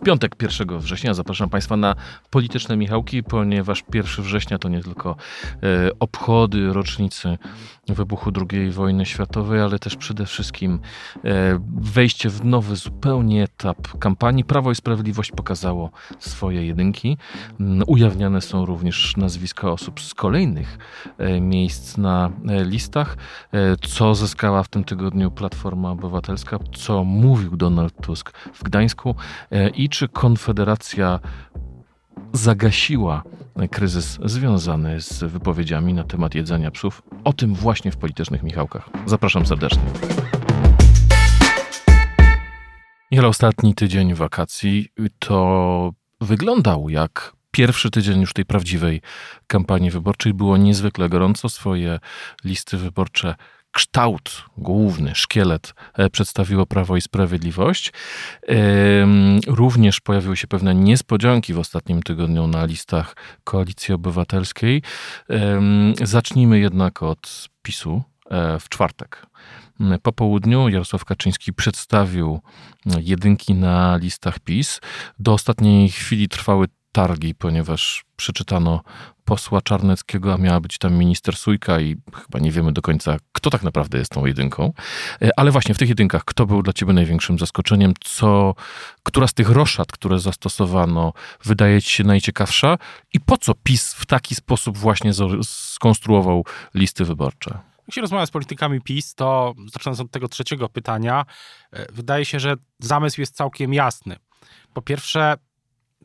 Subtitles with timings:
[0.00, 1.94] W piątek 1 września zapraszam Państwa na
[2.30, 5.16] polityczne Michałki, ponieważ 1 września to nie tylko
[5.62, 7.38] e, obchody rocznicy
[7.88, 10.80] wybuchu II wojny światowej, ale też przede wszystkim
[11.24, 14.44] e, wejście w nowy zupełnie etap kampanii.
[14.44, 17.16] Prawo i Sprawiedliwość pokazało swoje jedynki.
[17.60, 20.78] Mm, ujawniane są również nazwiska osób z kolejnych
[21.18, 22.30] e, miejsc na
[22.64, 23.16] listach.
[23.88, 29.14] Co zyskała w tym tygodniu Platforma Obywatelska, co mówił Donald Tusk w Gdańsku
[29.74, 31.20] i czy Konfederacja
[32.32, 33.22] zagasiła
[33.70, 37.02] kryzys związany z wypowiedziami na temat jedzenia psów.
[37.24, 38.90] O tym właśnie w politycznych Michałkach.
[39.06, 39.82] Zapraszam serdecznie.
[43.12, 49.00] Michał, ostatni tydzień wakacji to wyglądał jak pierwszy tydzień już tej prawdziwej
[49.46, 50.34] kampanii wyborczej.
[50.34, 51.48] Było niezwykle gorąco.
[51.48, 51.98] Swoje
[52.44, 53.34] listy wyborcze
[53.72, 57.92] kształt główny, szkielet e, przedstawiło Prawo i Sprawiedliwość.
[59.46, 64.82] Również pojawiły się pewne niespodzianki w ostatnim tygodniu na listach Koalicji Obywatelskiej.
[66.02, 69.26] Zacznijmy jednak od PiSu e, w czwartek.
[70.02, 72.40] Po południu Jarosław Kaczyński przedstawił
[73.00, 74.80] jedynki na listach PiS.
[75.18, 78.82] Do ostatniej chwili trwały targi, ponieważ przeczytano
[79.30, 83.50] posła Czarneckiego, a miała być tam minister Sujka i chyba nie wiemy do końca, kto
[83.50, 84.72] tak naprawdę jest tą jedynką.
[85.22, 87.94] E, ale właśnie w tych jedynkach, kto był dla ciebie największym zaskoczeniem?
[88.04, 88.54] Co,
[89.02, 91.12] która z tych roszad, które zastosowano,
[91.44, 92.78] wydaje ci się najciekawsza?
[93.12, 97.58] I po co PiS w taki sposób właśnie skonstruował listy wyborcze?
[97.86, 101.24] Jak się rozmawia z politykami PiS, to zaczynając od tego trzeciego pytania,
[101.72, 104.16] e, wydaje się, że zamysł jest całkiem jasny.
[104.74, 105.34] Po pierwsze,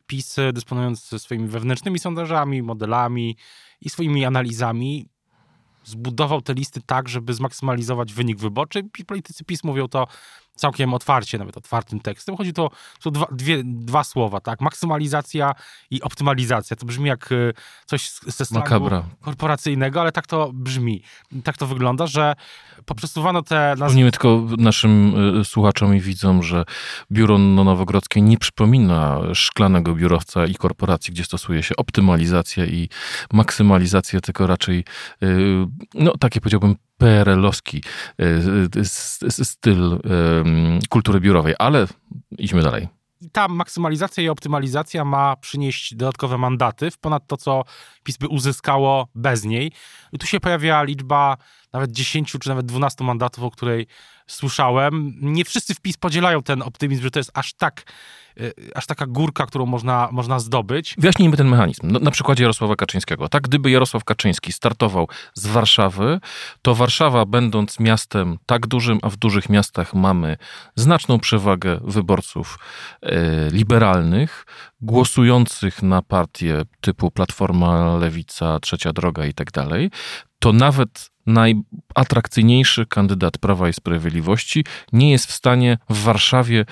[0.07, 3.37] PiS, dysponując swoimi wewnętrznymi sondażami, modelami
[3.81, 5.09] i swoimi analizami,
[5.83, 8.83] zbudował te listy tak, żeby zmaksymalizować wynik wyborczy.
[9.07, 10.07] Politycy PiS mówią to
[10.55, 12.37] całkiem otwarcie, nawet otwartym tekstem.
[12.37, 14.61] Chodzi to, są dwa, dwie, dwa słowa, tak?
[14.61, 15.51] Maksymalizacja
[15.89, 16.75] i optymalizacja.
[16.75, 17.53] To brzmi jak y,
[17.85, 18.89] coś ze slangu
[19.21, 21.03] korporacyjnego, ale tak to brzmi.
[21.43, 22.35] Tak to wygląda, że
[22.85, 23.71] poprzesuwano te...
[23.75, 26.65] Przypomnijmy tylko naszym y, słuchaczom i widzom, że
[27.11, 32.89] biuro Nowogrodzkie nie przypomina szklanego biurowca i korporacji, gdzie stosuje się optymalizację i
[33.33, 34.83] maksymalizację, tylko raczej,
[35.23, 37.83] y, no takie powiedziałbym, PRL-owski
[39.29, 39.99] styl
[40.89, 41.87] kultury biurowej, ale
[42.37, 42.87] idźmy dalej.
[43.21, 47.63] I ta maksymalizacja i optymalizacja ma przynieść dodatkowe mandaty w ponad to, co
[48.03, 49.71] PiS by uzyskało bez niej.
[50.11, 51.37] I tu się pojawia liczba
[51.75, 53.87] nawet 10 czy nawet 12 mandatów, o której
[54.27, 55.13] słyszałem.
[55.21, 57.83] Nie wszyscy w PiS podzielają ten optymizm, że to jest aż tak
[58.41, 60.95] Y, aż taka górka, którą można, można zdobyć.
[60.97, 61.81] Wyjaśnijmy ten mechanizm.
[61.83, 63.29] No, na przykładzie Jarosława Kaczyńskiego.
[63.29, 66.19] Tak, gdyby Jarosław Kaczyński startował z Warszawy,
[66.61, 70.37] to Warszawa, będąc miastem tak dużym, a w dużych miastach mamy
[70.75, 72.59] znaczną przewagę wyborców
[73.01, 74.45] e, liberalnych,
[74.81, 79.91] głosujących na partie typu Platforma, Lewica, Trzecia Droga i tak dalej,
[80.39, 86.65] to nawet najatrakcyjniejszy kandydat Prawa i Sprawiedliwości nie jest w stanie w Warszawie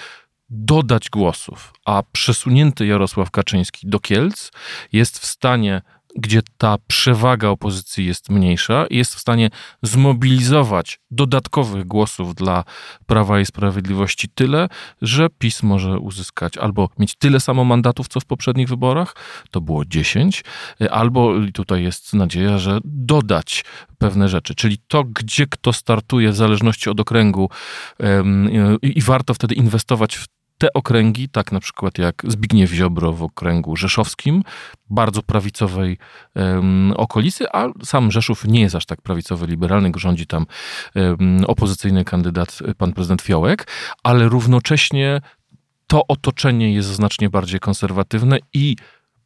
[0.49, 4.51] dodać głosów, a przesunięty Jarosław Kaczyński do Kielc
[4.91, 5.81] jest w stanie
[6.15, 9.49] gdzie ta przewaga opozycji jest mniejsza, jest w stanie
[9.81, 12.63] zmobilizować dodatkowych głosów dla
[13.05, 14.69] Prawa i Sprawiedliwości tyle,
[15.01, 19.15] że PiS może uzyskać albo mieć tyle samo mandatów, co w poprzednich wyborach,
[19.51, 20.43] to było 10,
[20.91, 23.65] albo tutaj jest nadzieja, że dodać
[23.97, 27.49] pewne rzeczy, czyli to, gdzie kto startuje w zależności od okręgu
[28.81, 30.27] i warto wtedy inwestować w
[30.63, 34.43] te okręgi, tak na przykład jak Zbigniew Ziobro w okręgu rzeszowskim,
[34.89, 35.97] bardzo prawicowej
[36.35, 40.45] um, okolicy, a sam Rzeszów nie jest aż tak prawicowy, liberalny, rządzi tam
[40.95, 43.67] um, opozycyjny kandydat, pan prezydent Fiołek,
[44.03, 45.21] ale równocześnie
[45.87, 48.75] to otoczenie jest znacznie bardziej konserwatywne i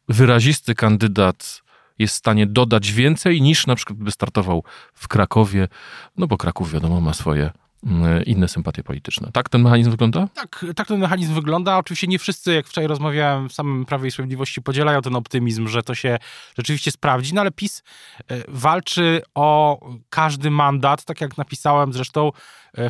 [0.09, 1.61] wyrazisty kandydat
[1.99, 4.63] jest w stanie dodać więcej niż na przykład by startował
[4.93, 5.67] w Krakowie,
[6.17, 7.51] no bo Kraków wiadomo ma swoje
[8.25, 9.29] inne sympatie polityczne.
[9.33, 10.27] Tak ten mechanizm wygląda?
[10.33, 11.77] Tak, tak ten mechanizm wygląda.
[11.77, 15.83] Oczywiście nie wszyscy, jak wczoraj rozmawiałem w samym Prawie i Sprawiedliwości, podzielają ten optymizm, że
[15.83, 16.17] to się
[16.57, 17.83] rzeczywiście sprawdzi, no ale PiS
[18.27, 19.79] e, walczy o
[20.09, 22.31] każdy mandat, tak jak napisałem zresztą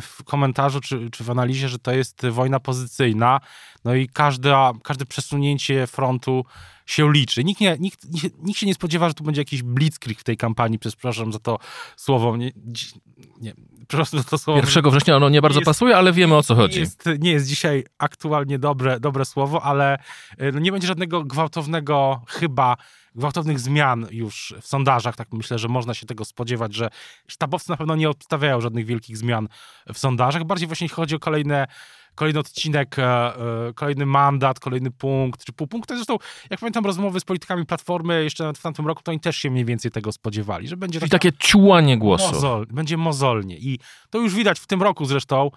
[0.02, 3.40] w komentarzu czy, czy w analizie, że to jest wojna pozycyjna,
[3.84, 6.44] no i każde, każde przesunięcie frontu
[6.86, 7.44] się liczy.
[7.44, 8.06] Nikt, nie, nikt,
[8.42, 11.38] nikt się nie spodziewa, że tu będzie jakiś blitzkrieg w tej kampanii, przez, przepraszam za
[11.38, 11.58] to
[11.96, 12.52] słowo, nie,
[13.40, 13.54] nie,
[13.88, 14.60] przepraszam za to słowo.
[14.60, 16.74] 1 września ono nie bardzo jest, pasuje, ale wiemy o co chodzi.
[16.74, 19.98] Nie jest, nie jest dzisiaj aktualnie dobre, dobre słowo, ale
[20.42, 22.76] y, no nie będzie żadnego gwałtownego chyba
[23.18, 26.90] gwałtownych zmian już w sondażach, tak myślę, że można się tego spodziewać, że
[27.26, 29.48] sztabowcy na pewno nie obstawiają żadnych wielkich zmian
[29.92, 30.44] w sondażach.
[30.44, 31.66] Bardziej właśnie chodzi o kolejne
[32.18, 35.88] kolejny odcinek, e, e, kolejny mandat, kolejny punkt, czy półpunkt.
[35.88, 36.16] Zresztą,
[36.50, 39.64] jak pamiętam rozmowy z politykami Platformy jeszcze w tamtym roku, to oni też się mniej
[39.64, 42.34] więcej tego spodziewali, że będzie Czyli takie ciułanie głosu.
[42.34, 43.78] Mozol, będzie mozolnie i
[44.10, 45.50] to już widać w tym roku zresztą,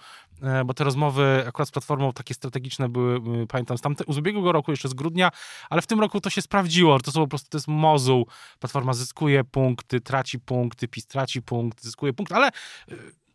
[0.66, 4.72] bo te rozmowy akurat z Platformą takie strategiczne były, pamiętam, z, tamte, z ubiegłego roku,
[4.72, 5.32] jeszcze z grudnia,
[5.70, 8.28] ale w tym roku to się sprawdziło, to są po prostu, to jest mozuł.
[8.60, 12.50] Platforma zyskuje punkty, traci punkty, PiS traci punkt, zyskuje punkt, ale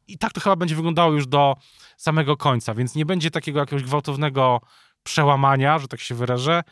[0.09, 1.57] i tak to chyba będzie wyglądało już do
[1.97, 4.61] samego końca, więc nie będzie takiego jakiegoś gwałtownego
[5.07, 6.63] przełamania, że tak się wyrażę.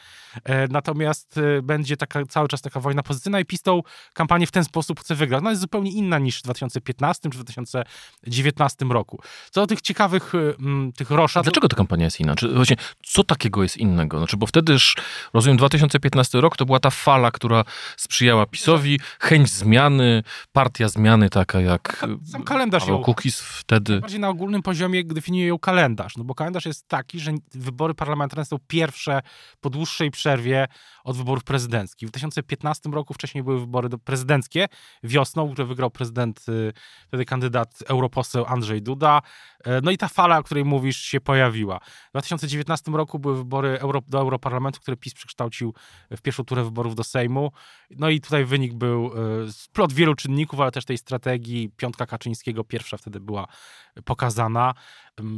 [0.44, 3.82] E, natomiast e, będzie taka, cały czas taka wojna pozycyjna i PiS tą
[4.14, 5.40] kampanię w ten sposób chce wygrać.
[5.40, 9.22] Ona jest zupełnie inna niż w 2015 czy 2019 roku.
[9.50, 11.44] Co do tych ciekawych m, tych roszad...
[11.44, 12.34] Dlaczego ta kampania jest inna?
[12.34, 14.18] Czy właśnie, co takiego jest innego?
[14.18, 14.96] Znaczy, bo wtedyż,
[15.34, 17.64] rozumiem, 2015 rok to była ta fala, która
[17.96, 20.22] sprzyjała PiSowi, chęć zmiany,
[20.52, 22.06] partia zmiany taka jak...
[22.24, 23.02] Sam kalendarz ją...
[23.02, 24.00] Cookies wtedy...
[24.00, 28.23] Bardziej na ogólnym poziomie definiuje ją kalendarz, no bo kalendarz jest taki, że wybory parlamentarne
[28.24, 29.20] parlamentarne są pierwsze
[29.60, 30.68] po dłuższej przerwie
[31.04, 32.08] od wyborów prezydenckich.
[32.08, 34.66] W 2015 roku wcześniej były wybory prezydenckie
[35.02, 36.72] wiosną, które wygrał prezydent, y,
[37.08, 39.22] wtedy kandydat europoseł Andrzej Duda.
[39.64, 41.78] E, no i ta fala, o której mówisz, się pojawiła.
[41.78, 45.74] W 2019 roku były wybory Euro, do Europarlamentu, które PiS przekształcił
[46.10, 47.52] w pierwszą turę wyborów do Sejmu.
[47.90, 49.10] No i tutaj wynik był
[49.50, 51.70] splot wielu czynników, ale też tej strategii.
[51.76, 53.46] Piątka Kaczyńskiego pierwsza wtedy była
[54.04, 54.74] pokazana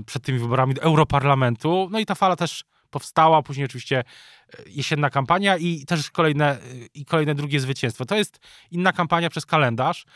[0.07, 1.89] przed tymi wyborami do Europarlamentu.
[1.91, 2.65] No i ta fala też
[2.97, 6.59] powstała, później oczywiście e, jesienna kampania i też kolejne,
[6.95, 8.05] i kolejne drugie zwycięstwo.
[8.05, 8.39] To jest
[8.71, 10.07] inna kampania przez kalendarz,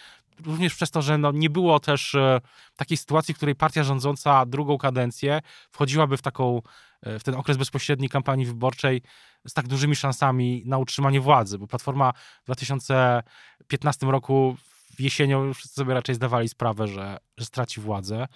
[0.46, 2.40] również przez to, że no nie było też e,
[2.76, 5.40] takiej sytuacji, w której partia rządząca drugą kadencję
[5.70, 6.62] wchodziłaby w taką,
[7.02, 9.02] e, w ten okres bezpośredniej kampanii wyborczej
[9.48, 12.12] z tak dużymi szansami na utrzymanie władzy, bo Platforma
[12.42, 14.56] w 2015 roku
[14.98, 18.26] jesienią wszyscy sobie raczej zdawali sprawę, że, że straci władzę.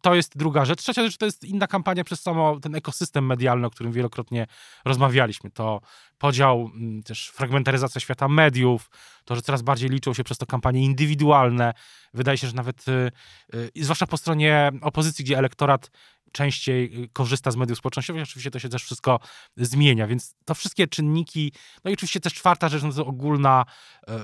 [0.00, 0.82] To jest druga rzecz.
[0.82, 4.46] Trzecia rzecz to jest inna kampania przez samo ten ekosystem medialny, o którym wielokrotnie
[4.84, 5.50] rozmawialiśmy.
[5.50, 5.80] To
[6.18, 6.70] podział,
[7.04, 8.90] też fragmentaryzacja świata mediów,
[9.24, 11.74] to, że coraz bardziej liczą się przez to kampanie indywidualne.
[12.14, 13.10] Wydaje się, że nawet, y,
[13.54, 15.90] y, zwłaszcza po stronie opozycji, gdzie elektorat
[16.32, 18.22] częściej y, korzysta z mediów społecznościowych.
[18.22, 19.20] Oczywiście to się też wszystko
[19.56, 21.52] zmienia, więc to wszystkie czynniki,
[21.84, 23.64] no i oczywiście też czwarta rzecz, no to ogólna
[24.08, 24.20] e,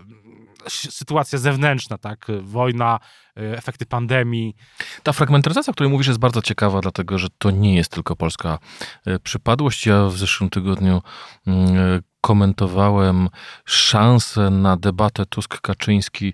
[0.69, 3.01] sytuacja zewnętrzna, tak, wojna,
[3.37, 4.57] e, efekty pandemii.
[5.03, 8.59] Ta fragmentaryzacja, o której mówisz, jest bardzo ciekawa, dlatego że to nie jest tylko polska
[9.07, 9.87] e, przypadłość.
[9.87, 11.03] Ja w zeszłym tygodniu
[11.47, 13.29] mm, e, komentowałem
[13.65, 16.33] szansę na debatę Tusk-Kaczyński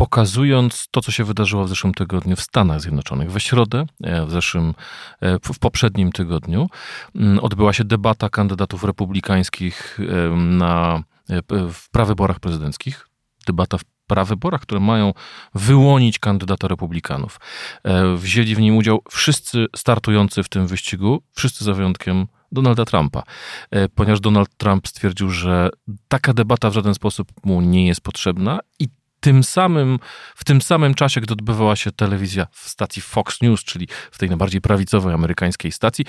[0.00, 3.32] pokazując to, co się wydarzyło w zeszłym tygodniu w Stanach Zjednoczonych.
[3.32, 4.74] We środę, e, w zeszłym,
[5.20, 6.68] e, w poprzednim tygodniu,
[7.14, 11.02] mm, odbyła się debata kandydatów republikańskich e, na,
[11.72, 13.08] w prawyborach prezydenckich.
[13.46, 15.12] Debata w prawyborach, które mają
[15.54, 17.40] wyłonić kandydata republikanów.
[18.16, 23.22] Wzięli w nim udział wszyscy startujący w tym wyścigu, wszyscy za wyjątkiem Donalda Trumpa,
[23.94, 25.70] ponieważ Donald Trump stwierdził, że
[26.08, 28.88] taka debata w żaden sposób mu nie jest potrzebna i
[29.20, 29.98] tym samym,
[30.34, 34.28] w tym samym czasie, gdy odbywała się telewizja w stacji Fox News, czyli w tej
[34.28, 36.04] najbardziej prawicowej amerykańskiej stacji,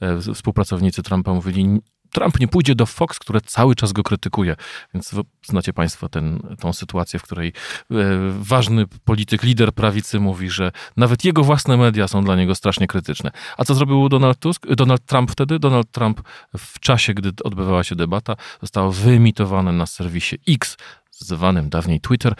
[0.00, 1.80] e, współpracownicy Trumpa mówili,
[2.14, 4.56] Trump nie pójdzie do Fox, które cały czas go krytykuje.
[4.94, 7.94] Więc znacie Państwo ten, tą sytuację, w której e,
[8.38, 13.30] ważny polityk, lider prawicy mówi, że nawet jego własne media są dla niego strasznie krytyczne.
[13.56, 14.66] A co zrobił Donald Tusk?
[14.66, 15.58] Donald Trump wtedy?
[15.58, 16.22] Donald Trump
[16.58, 20.76] w czasie, gdy odbywała się debata, został wyemitowany na serwisie X
[21.18, 22.34] zwanym dawniej Twitter,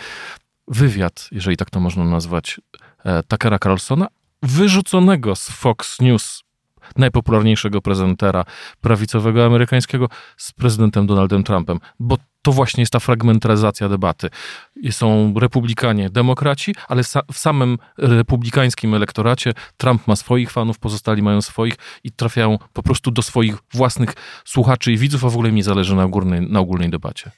[0.69, 2.61] wywiad, jeżeli tak to można nazwać,
[3.04, 4.07] e, Tuckera Carlsona,
[4.43, 6.45] wyrzuconego z Fox News,
[6.97, 8.45] najpopularniejszego prezentera
[8.81, 14.31] prawicowego amerykańskiego, z prezydentem Donaldem Trumpem, bo to właśnie jest ta fragmentaryzacja debaty.
[14.90, 17.02] Są republikanie, demokraci, ale
[17.33, 23.11] w samym republikańskim elektoracie Trump ma swoich fanów, pozostali mają swoich i trafiają po prostu
[23.11, 24.14] do swoich własnych
[24.45, 27.31] słuchaczy i widzów, a w ogóle nie zależy na ogólnej, na ogólnej debacie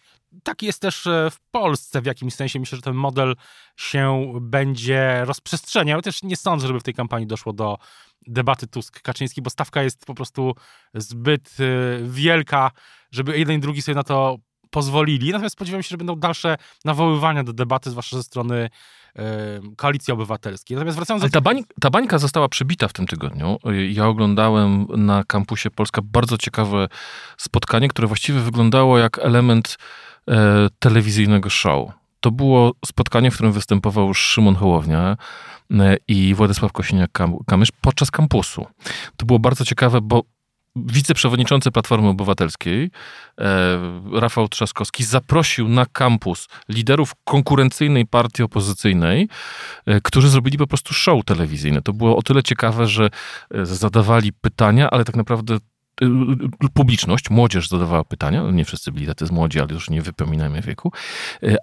[0.47, 2.61] tak jest też e, w Polsce w jakimś sensie.
[2.61, 3.37] Myślę, że ten model
[3.77, 6.03] się będzie rozprzestrzeniał.
[6.03, 7.79] Też nie sądzę, żeby w tej kampanii doszło do
[8.27, 10.55] debaty Tusk-Kaczyński, bo stawka jest po prostu
[10.95, 11.65] zbyt e,
[12.03, 12.71] wielka,
[13.11, 14.37] żeby jeden i drugi sobie na to
[14.71, 15.31] pozwolili.
[15.31, 18.71] Natomiast spodziewam się, że będą dalsze nawoływania do debaty, zwłaszcza ze strony
[19.77, 20.75] Koalicji Obywatelskiej.
[20.75, 21.31] Natomiast wracając do...
[21.31, 23.59] ta, bań, ta bańka została przybita w tym tygodniu.
[23.89, 26.89] Ja oglądałem na kampusie Polska bardzo ciekawe
[27.37, 30.16] spotkanie, które właściwie wyglądało jak element e,
[30.79, 31.91] telewizyjnego show.
[32.21, 35.17] To było spotkanie, w którym występował Szymon Hołownia
[35.71, 38.67] e, i Władysław Kosiniak-Kamysz podczas kampusu.
[39.17, 40.23] To było bardzo ciekawe, bo
[40.77, 42.91] wiceprzewodniczący Platformy Obywatelskiej,
[43.41, 43.79] e,
[44.13, 49.29] Rafał Trzaskowski, zaprosił na kampus liderów konkurencyjnej partii opozycyjnej,
[49.87, 51.83] e, którzy zrobili po prostu show telewizyjne.
[51.83, 53.11] To było o tyle ciekawe, że
[53.55, 55.59] e, zadawali pytania, ale tak naprawdę
[56.75, 60.93] publiczność, młodzież zadawała pytania, nie wszyscy byli tacy młodzi, ale już nie wypominajmy wieku,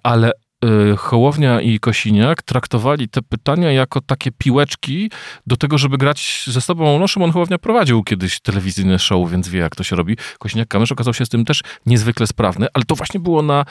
[0.03, 0.31] ale
[0.63, 5.11] Y, Hołownia i Kosiniak traktowali te pytania jako takie piłeczki
[5.47, 6.99] do tego, żeby grać ze sobą.
[6.99, 10.17] No, Szymon Hołownia prowadził kiedyś telewizyjne show, więc wie, jak to się robi.
[10.39, 13.65] Kosiniak-Kamysz okazał się z tym też niezwykle sprawny, ale to właśnie było na,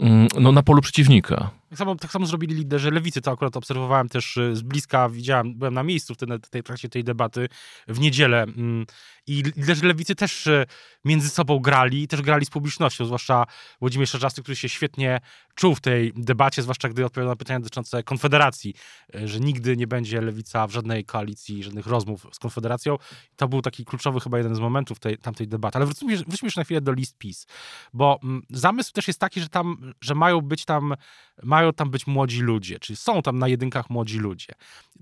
[0.00, 1.50] mm, no, na polu przeciwnika.
[1.72, 5.54] Tak samo, tak samo zrobili liderzy lewicy, to akurat obserwowałem też y, z bliska, widziałem,
[5.54, 7.48] byłem na miejscu w tej, tej trakcie tej debaty
[7.88, 8.86] w niedzielę mm,
[9.26, 10.66] i liderzy lewicy też y,
[11.04, 13.46] między sobą grali, też grali z publicznością, zwłaszcza
[13.80, 15.20] Włodzimierz Czarzasty, który się świetnie
[15.54, 18.74] czuł w tej debacie, zwłaszcza gdy odpowiadał na pytania dotyczące Konfederacji,
[19.14, 22.96] y, że nigdy nie będzie lewica w żadnej koalicji, żadnych rozmów z Konfederacją.
[23.36, 25.78] To był taki kluczowy chyba jeden z momentów tej, tamtej debaty.
[25.78, 27.46] Ale wróćmy, wróćmy już na chwilę do list PiS,
[27.92, 30.94] bo mm, zamysł też jest taki, że tam, że mają być tam
[31.42, 34.52] mają tam być młodzi ludzie, czyli są tam na jedynkach młodzi ludzie.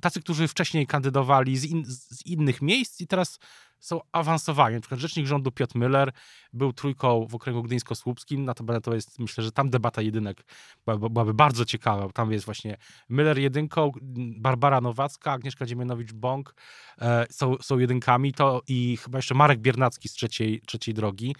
[0.00, 3.38] Tacy, którzy wcześniej kandydowali z, in, z innych miejsc i teraz
[3.80, 4.74] są awansowani.
[4.74, 6.10] Na przykład rzecznik rządu Piotr Müller
[6.52, 10.44] był trójką w okręgu gdyńsko-słupskim, natomiast to jest, myślę, że tam debata jedynek
[10.84, 12.08] byłaby, byłaby bardzo ciekawa.
[12.12, 12.76] Tam jest właśnie
[13.10, 13.92] Müller jedynką,
[14.36, 16.54] Barbara Nowacka, Agnieszka Dziemianowicz-Bąk
[17.00, 21.34] e, są, są jedynkami, to i chyba jeszcze Marek Biernacki z trzeciej, trzeciej drogi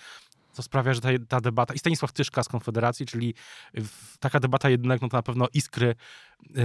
[0.52, 3.34] co sprawia, że ta, ta, debata, i Stanisław Tyszka z Konfederacji, czyli
[4.20, 5.94] taka debata jednak, no to na pewno iskry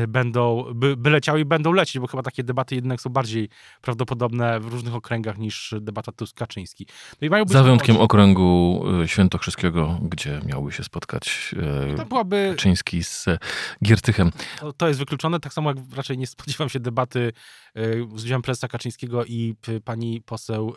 [0.08, 3.50] będą, by, by leciały i będą lecieć, bo chyba takie debaty jednak są bardziej
[3.82, 6.86] prawdopodobne w różnych okręgach niż debata Tusk-Kaczyński.
[7.22, 11.56] No Za wyjątkiem okręgu y, świętokrzyskiego, gdzie miałby się spotkać
[11.94, 12.54] y, to byłaby...
[12.56, 13.26] Kaczyński z
[13.84, 14.32] Giertychem.
[14.60, 17.34] To, to, jest wykluczone, tak samo jak raczej nie spodziewam się debaty
[18.16, 19.56] z udziałem prezesa Kaczyńskiego i
[19.86, 20.76] pani poseł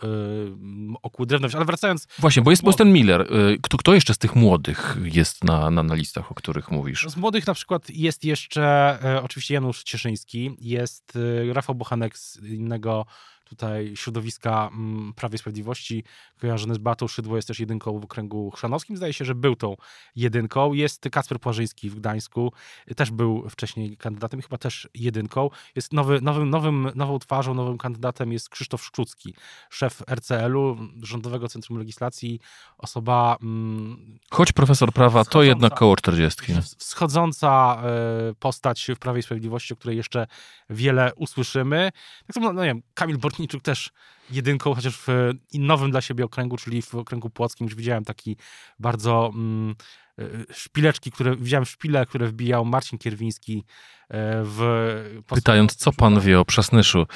[1.02, 2.07] Okłudrewność, ale wracając...
[2.19, 3.21] Właśnie, bo jest, bo ten Miller.
[3.21, 7.07] Y, kto, kto jeszcze z tych młodych jest na, na, na listach, o których mówisz?
[7.09, 8.88] Z młodych na przykład jest jeszcze e,
[9.23, 13.07] oczywiście Janusz Cieszyński, jest e, Rafał Bochanek z innego
[13.49, 16.05] tutaj środowiska mm, Prawie i Sprawiedliwości,
[16.40, 18.97] kojarzony z Batą Szydło, jest też jedynką w okręgu chrzanowskim.
[18.97, 19.76] Zdaje się, że był tą
[20.17, 20.73] jedynką.
[20.73, 22.52] Jest Kacper Płażyński w Gdańsku,
[22.97, 25.50] też był wcześniej kandydatem, chyba też jedynką.
[25.76, 29.35] Jest nowy, nowym, nowym, nową twarzą, nowym kandydatem jest Krzysztof Szczucki,
[29.71, 32.40] szef RCL-u, Rządowego Centrum Legislacji,
[32.78, 33.37] osoba...
[33.43, 36.52] Mm, Choć profesor prawa, to jednak koło 40.
[36.78, 40.26] Wschodząca e, postać w Prawie i Sprawiedliwości, o której jeszcze
[40.71, 41.90] wiele usłyszymy.
[42.26, 43.90] Tak samo, no nie wiem, Kamil Bort Bortniczuk też
[44.30, 45.07] jedynką, chociaż w
[45.54, 48.37] nowym dla siebie okręgu, czyli w okręgu płockim, już widziałem taki
[48.78, 49.75] bardzo mm,
[50.18, 53.64] e, szpileczki, które widziałem szpile, które wbijał Marcin Kierwiński
[54.09, 55.23] e, w...
[55.26, 57.07] Pytając, co pan wie o Przasnyszu?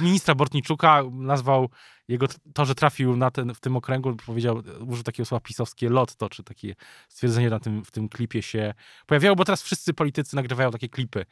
[0.00, 1.68] Ministra Bortniczuka nazwał
[2.08, 6.28] jego to, że trafił na ten, w tym okręgu, powiedział, użył takiego słowa pisowskie lotto,
[6.28, 6.74] czy takie
[7.08, 8.74] stwierdzenie na tym, w tym klipie się
[9.06, 11.24] pojawiało, bo teraz wszyscy politycy nagrywają takie klipy.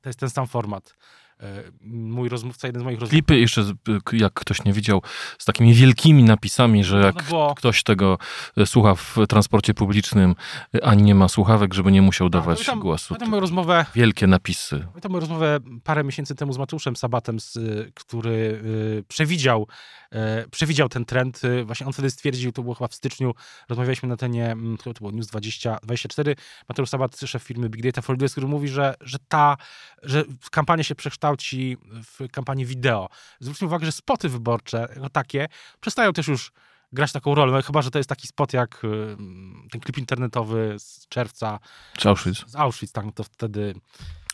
[0.00, 0.94] To jest ten sam format.
[1.40, 3.26] E, mój rozmówca, jeden z moich rozmówców.
[3.26, 3.64] Klipy jeszcze,
[4.12, 5.02] jak ktoś nie widział,
[5.38, 7.54] z takimi wielkimi napisami, że jak no bo...
[7.56, 8.18] ktoś tego
[8.56, 10.34] e, słucha w transporcie publicznym,
[10.74, 13.08] e, ani nie ma słuchawek, żeby nie musiał dawać tam, głosu.
[13.08, 13.86] Pamiętam moją rozmowę...
[13.94, 14.78] Wielkie napisy.
[14.78, 17.36] Pamiętam moją rozmowę parę miesięcy temu z Matuszem Sabatem,
[17.94, 18.62] który
[19.08, 19.68] przewidział,
[20.50, 21.40] przewidział ten trend.
[21.64, 23.34] Właśnie on wtedy stwierdził, to było chyba w styczniu,
[23.68, 26.36] rozmawialiśmy na tenie, mm, to było News 20, 24,
[26.68, 29.56] Mateusz Sabat, szef firmy Big Data for który mówi, że, że ta,
[30.02, 33.08] że kampania się przekształca kształci w kampanii wideo.
[33.40, 35.48] Zwróćmy uwagę, że spoty wyborcze jako takie
[35.80, 36.52] przestają też już
[36.92, 39.16] grać taką rolę, no, chyba, że to jest taki spot jak y,
[39.70, 41.58] ten klip internetowy z czerwca.
[41.98, 42.46] Z Auschwitz.
[42.46, 43.74] Z Auschwitz, tak, no to wtedy...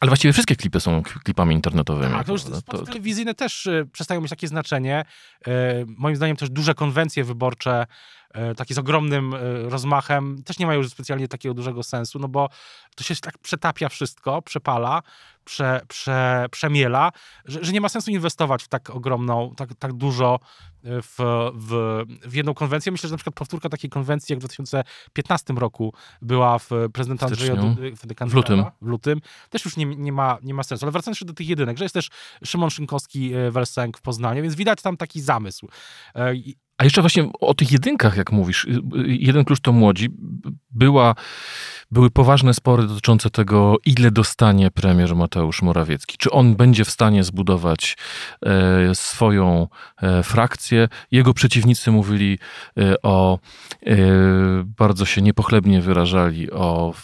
[0.00, 2.12] Ale właściwie wszystkie klipy są klipami internetowymi.
[2.12, 2.84] Tak, to już to...
[2.84, 5.04] telewizyjne też y, przestają mieć takie znaczenie.
[5.46, 5.50] Y,
[5.86, 7.86] moim zdaniem też duże konwencje wyborcze
[8.32, 9.34] E, taki z ogromnym
[9.68, 12.48] rozmachem, też nie mają już specjalnie takiego dużego sensu, no bo
[12.96, 15.02] to się tak przetapia wszystko, przepala,
[15.44, 17.12] prze, prze, przemiela,
[17.44, 20.40] że, że nie ma sensu inwestować w tak ogromną, tak, tak dużo
[20.84, 21.16] e, w,
[21.54, 22.92] w, w jedną konwencję.
[22.92, 27.56] Myślę, że na przykład powtórka takiej konwencji jak w 2015 roku była w prezydenta Andrzeja
[27.56, 27.92] Dudy,
[28.26, 28.64] w lutym.
[28.82, 29.20] w lutym,
[29.50, 30.84] też już nie, nie, ma, nie ma sensu.
[30.84, 32.08] Ale wracając jeszcze do tych jedynek, że jest też
[32.44, 35.68] Szymon Szynkowski-Welsenk w Poznaniu, więc widać tam taki zamysł.
[36.78, 38.66] A jeszcze właśnie o tych jedynkach, jak mówisz,
[39.06, 40.08] jeden klucz to młodzi.
[40.70, 41.14] była
[41.90, 46.16] były poważne spory dotyczące tego, ile dostanie premier Mateusz Morawiecki.
[46.18, 47.96] Czy on będzie w stanie zbudować
[48.42, 49.68] e, swoją
[50.02, 50.88] e, frakcję?
[51.10, 52.38] Jego przeciwnicy mówili
[52.78, 53.38] e, o,
[54.64, 56.94] bardzo się niepochlebnie wyrażali o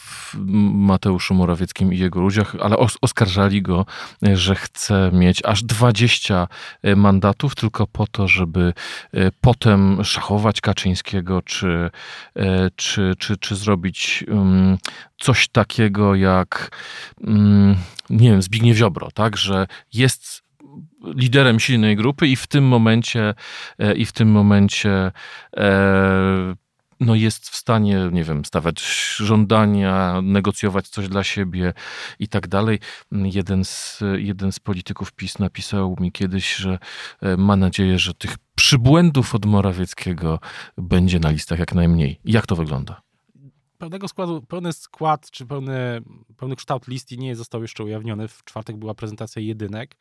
[0.74, 3.86] Mateuszu Morawieckim i jego ludziach, ale os oskarżali go,
[4.22, 6.48] że chce mieć aż 20
[6.82, 8.72] e, mandatów tylko po to, żeby
[9.40, 11.90] potem szachować Kaczyńskiego, czy,
[12.76, 14.78] czy, czy, czy zrobić um,
[15.18, 16.70] coś takiego jak,
[17.24, 17.76] mm,
[18.10, 20.42] nie wiem, Zbigniew Ziobro, tak, że jest
[21.04, 23.34] liderem silnej grupy i w tym momencie
[23.78, 25.12] e, i w tym momencie
[25.56, 26.54] e,
[27.00, 28.82] no jest w stanie, nie wiem, stawiać
[29.16, 31.72] żądania, negocjować coś dla siebie
[32.18, 32.78] i tak dalej.
[33.12, 36.78] Jeden z, jeden z polityków PiS napisał mi kiedyś, że
[37.22, 40.40] e, ma nadzieję, że tych przybłędów od Morawieckiego
[40.78, 42.20] będzie na listach jak najmniej.
[42.24, 43.07] Jak to wygląda?
[43.78, 46.02] Pełnego składu, pełny skład, czy pełny,
[46.36, 48.28] pełny kształt listy nie został jeszcze ujawniony.
[48.28, 49.96] W czwartek była prezentacja jedynek.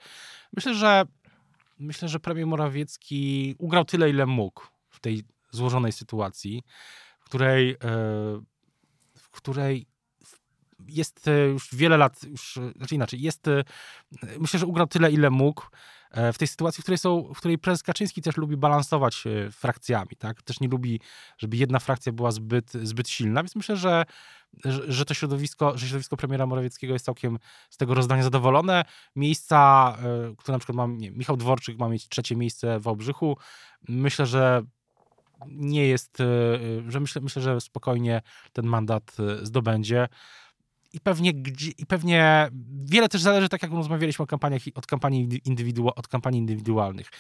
[0.53, 1.05] Myślę, że
[1.79, 6.63] myślę, że premier Morawiecki ugrał tyle, ile mógł w tej złożonej sytuacji,
[7.19, 7.77] w której, e,
[9.15, 9.87] w której
[10.87, 13.63] jest e, już wiele lat, już, znaczy inaczej, jest, e,
[14.39, 15.63] myślę, że ugrał tyle, ile mógł.
[16.11, 19.51] E, w tej sytuacji, w której, są, w której prezes Kaczyński też lubi balansować e,
[19.51, 20.41] frakcjami, tak?
[20.41, 20.99] Też nie lubi,
[21.37, 24.05] żeby jedna frakcja była zbyt, zbyt silna, więc myślę, że,
[24.87, 28.85] że to środowisko, że środowisko premiera Morawieckiego jest całkiem z tego rozdania zadowolone.
[29.15, 33.37] Miejsca, e, które na przykład mam, nie, Michał Dworczyk ma mieć trzecie miejsce w Wałbrzychu,
[33.89, 34.61] myślę, że
[35.47, 36.17] nie jest,
[36.87, 38.21] że myślę, myślę, że spokojnie
[38.53, 40.07] ten mandat zdobędzie
[40.93, 41.33] i pewnie,
[41.77, 42.49] i pewnie
[42.85, 47.11] wiele też zależy, tak jak rozmawialiśmy o kampaniach, od kampanii, indywidua, od kampanii indywidualnych.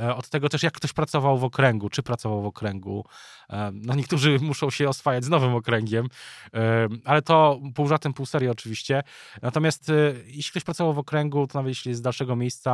[0.00, 3.04] E, od tego też, jak ktoś pracował w okręgu, czy pracował w okręgu.
[3.50, 6.08] E, no niektórzy muszą się oswajać z nowym okręgiem,
[6.54, 9.02] e, ale to pół żartem, pół serio oczywiście.
[9.42, 9.92] Natomiast
[10.26, 12.72] jeśli ktoś pracował w okręgu, to nawet jeśli jest z dalszego miejsca,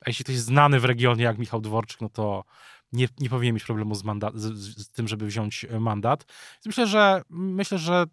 [0.00, 2.44] a jeśli ktoś jest znany w regionie, jak Michał Dworczyk, no to
[2.92, 6.24] nie, nie powinien mieć problemu z, mandat, z, z, tym, żeby wziąć mandat.
[6.66, 8.04] Myślę, że myślę, że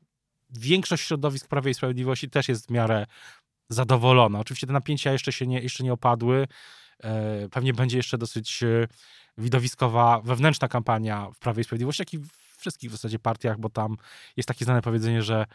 [0.49, 3.05] większość środowisk Prawej i Sprawiedliwości też jest w miarę
[3.69, 4.39] zadowolona.
[4.39, 6.47] Oczywiście te napięcia jeszcze się nie, jeszcze nie opadły.
[7.03, 8.87] E, pewnie będzie jeszcze dosyć e,
[9.37, 13.69] widowiskowa wewnętrzna kampania w Prawie i Sprawiedliwości, jak i w wszystkich w zasadzie partiach, bo
[13.69, 13.97] tam
[14.37, 15.45] jest takie znane powiedzenie, że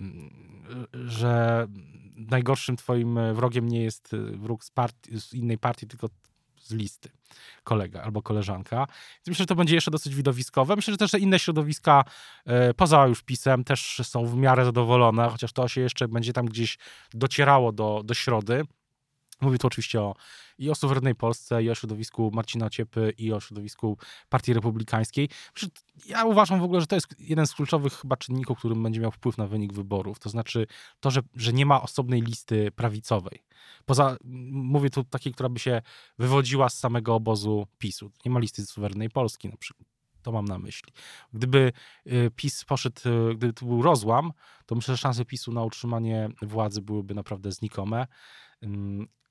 [0.00, 0.30] mm,
[0.92, 1.66] że
[2.16, 6.08] najgorszym twoim wrogiem nie jest wróg z, partii, z innej partii, tylko
[6.70, 7.10] z listy
[7.64, 8.86] kolega albo koleżanka.
[9.26, 10.76] Myślę, że to będzie jeszcze dosyć widowiskowe.
[10.76, 12.04] Myślę, że też inne środowiska
[12.46, 16.46] e, poza już pisem też są w miarę zadowolone, chociaż to się jeszcze będzie tam
[16.46, 16.78] gdzieś
[17.14, 18.64] docierało do, do środy.
[19.40, 20.14] Mówię tu oczywiście o,
[20.58, 23.98] i o suwerennej Polsce, i o środowisku Marcina Ciepy, i o środowisku
[24.28, 25.28] Partii Republikańskiej.
[26.06, 29.10] Ja uważam w ogóle, że to jest jeden z kluczowych chyba czynników, którym będzie miał
[29.10, 30.18] wpływ na wynik wyborów.
[30.18, 30.66] To znaczy
[31.00, 33.42] to, że, że nie ma osobnej listy prawicowej.
[33.84, 34.16] Poza,
[34.50, 35.82] mówię tu takiej, która by się
[36.18, 38.10] wywodziła z samego obozu PiSu.
[38.24, 39.88] Nie ma listy suwerennej Polski na przykład.
[40.22, 40.92] To mam na myśli.
[41.32, 41.72] Gdyby
[42.06, 43.00] y, PiS poszedł,
[43.30, 44.32] y, gdyby to był rozłam,
[44.66, 48.06] to myślę, że szanse PiSu na utrzymanie władzy byłyby naprawdę znikome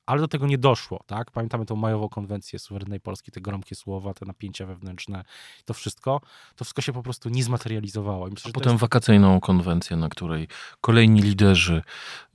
[0.10, 1.32] ale do tego nie doszło, tak?
[1.32, 5.24] Pamiętamy tą majową konwencję suwerennej Polski, te gromkie słowa, te napięcia wewnętrzne,
[5.65, 6.22] to wszystko,
[6.56, 8.28] to wszystko się po prostu nie zmaterializowało.
[8.28, 8.82] Myślę, A potem jest...
[8.82, 10.48] wakacyjną konwencję, na której
[10.82, 11.82] kolejni liderzy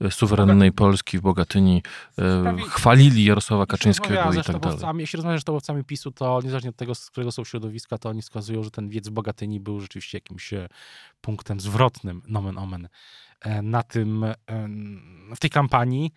[0.01, 1.83] e, suwerennej Polski w Bogatyni
[2.17, 2.63] e, Sprawi...
[2.63, 4.79] chwalili Jarosława Kaczyńskiego i tak dalej.
[4.97, 8.21] Jeśli rozmawiasz z sztabowcami PiSu, to niezależnie od tego, z którego są środowiska, to oni
[8.21, 10.67] wskazują, że ten wiec w Bogatyni był rzeczywiście jakimś e,
[11.21, 12.87] punktem zwrotnym, nomen omen,
[13.63, 14.25] na tym,
[15.35, 16.11] w tej kampanii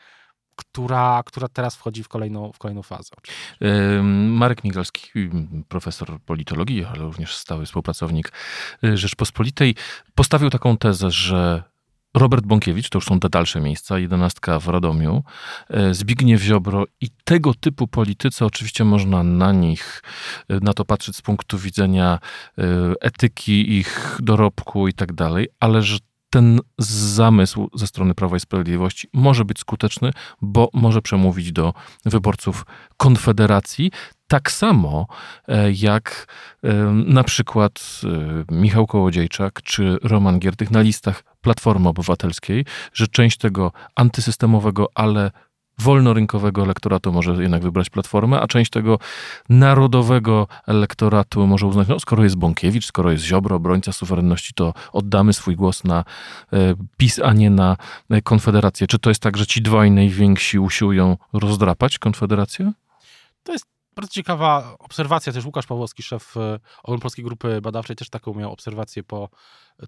[0.58, 3.10] która, która teraz wchodzi w kolejną, w kolejną fazę.
[4.28, 5.30] Marek Migalski,
[5.68, 8.32] profesor politologii, ale również stały współpracownik
[8.84, 9.74] y, Rzeczpospolitej,
[10.14, 11.62] postawił taką tezę, że
[12.14, 15.24] Robert Bąkiewicz, to już są te dalsze miejsca, jedenastka w Radomiu,
[15.90, 20.02] y, Zbigniew Ziobro i tego typu politycy, oczywiście można na nich,
[20.50, 22.18] y, na to patrzeć z punktu widzenia
[23.00, 25.98] etyki ich dorobku i tak dalej, ale że
[26.30, 30.10] ten zamysł ze strony Prawa i Sprawiedliwości może być skuteczny,
[30.40, 33.90] bo może przemówić do wyborców Konfederacji.
[34.28, 35.06] Tak samo
[35.48, 36.26] e, jak
[36.62, 43.38] e, na przykład e, Michał Kołodziejczak czy Roman Giertych na listach Platformy Obywatelskiej, że część
[43.38, 45.30] tego antysystemowego, ale
[45.78, 48.98] wolnorynkowego elektoratu może jednak wybrać Platformę, a część tego
[49.48, 55.32] narodowego elektoratu może uznać, no skoro jest Bąkiewicz, skoro jest Ziobro, obrońca suwerenności, to oddamy
[55.32, 56.04] swój głos na
[56.52, 57.76] e, PiS, a nie na
[58.10, 58.86] e, Konfederację.
[58.86, 62.72] Czy to jest tak, że ci dwaj najwięksi usiłują rozdrapać Konfederację?
[63.42, 66.34] To jest Bardzo ciekawa obserwacja też Łukasz Pawłowski, szef
[66.82, 69.28] Ogólnopolskiej Grupy Badawczej, też taką miał obserwację po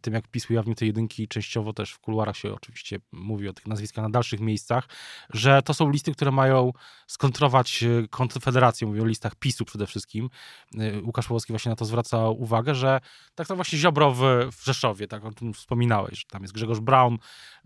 [0.01, 3.67] tym, jak PiS ujawnił te jedynki, częściowo też w kuluarach się oczywiście mówi o tych
[3.67, 4.89] nazwiskach na dalszych miejscach,
[5.31, 6.73] że to są listy, które mają
[7.07, 10.31] skontrować e, Konfederację, mówią o listach PiSu przede wszystkim.
[10.79, 13.01] E, Łukasz Pawłowski właśnie na to zwraca uwagę, że
[13.35, 14.21] tak to właśnie Ziobro w,
[14.53, 17.19] w Rzeszowie, tak o tym wspominałeś, że tam jest Grzegorz Braun,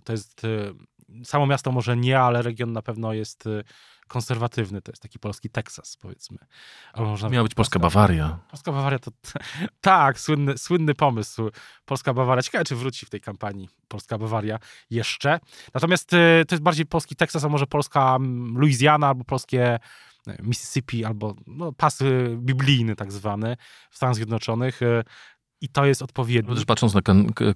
[0.04, 0.42] to jest
[1.24, 3.48] samo miasto może nie, ale region na pewno jest
[4.08, 6.38] konserwatywny, to jest taki polski Teksas, powiedzmy.
[6.92, 8.38] Albo można Miała być Polska Bawaria.
[8.50, 9.10] Polska Bawaria to
[9.80, 11.50] tak, słynny, słynny pomysł.
[11.84, 12.42] Polska Bawaria.
[12.42, 14.58] Ciekawe, czy wróci w tej kampanii Polska Bawaria
[14.90, 15.40] jeszcze.
[15.74, 18.18] Natomiast y, to jest bardziej polski Teksas, a może polska
[18.54, 19.78] Louisiana albo polskie
[20.28, 21.98] y, Mississippi, albo no, pas
[22.36, 23.56] biblijny tak zwany
[23.90, 24.80] w Stanach Zjednoczonych.
[25.60, 26.54] I to jest odpowiednie.
[26.54, 27.00] Też patrząc na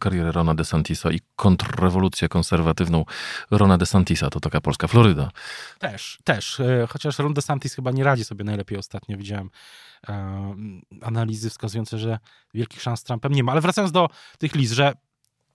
[0.00, 3.04] karierę Rona DeSantisa i kontrrewolucję konserwatywną
[3.50, 5.30] Rona DeSantisa, to taka polska Floryda.
[5.78, 6.60] Też, też.
[6.60, 9.16] E, chociaż Ron DeSantis chyba nie radzi sobie najlepiej ostatnio.
[9.16, 9.50] Widziałem
[10.08, 10.54] e,
[11.02, 12.18] analizy wskazujące, że
[12.54, 13.52] wielkich szans z Trumpem nie ma.
[13.52, 14.08] Ale wracając do
[14.38, 14.92] tych list, że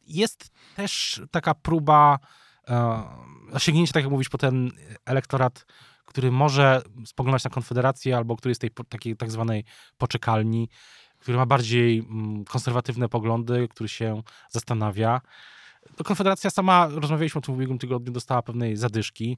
[0.08, 2.20] jest też taka próba
[2.68, 3.04] e,
[3.52, 4.72] osiągnięcia, tak jak mówisz, po ten
[5.06, 5.66] elektorat
[6.06, 9.66] który może spoglądać na Konfederację albo który jest tej takiej tak zwanej
[9.98, 10.70] poczekalni
[11.24, 15.22] który ma bardziej mm, konserwatywne poglądy, który się zastanawia.
[16.00, 19.38] No, Konfederacja sama, rozmawialiśmy o tym w ubiegłym tygodniu, dostała pewnej zadyszki.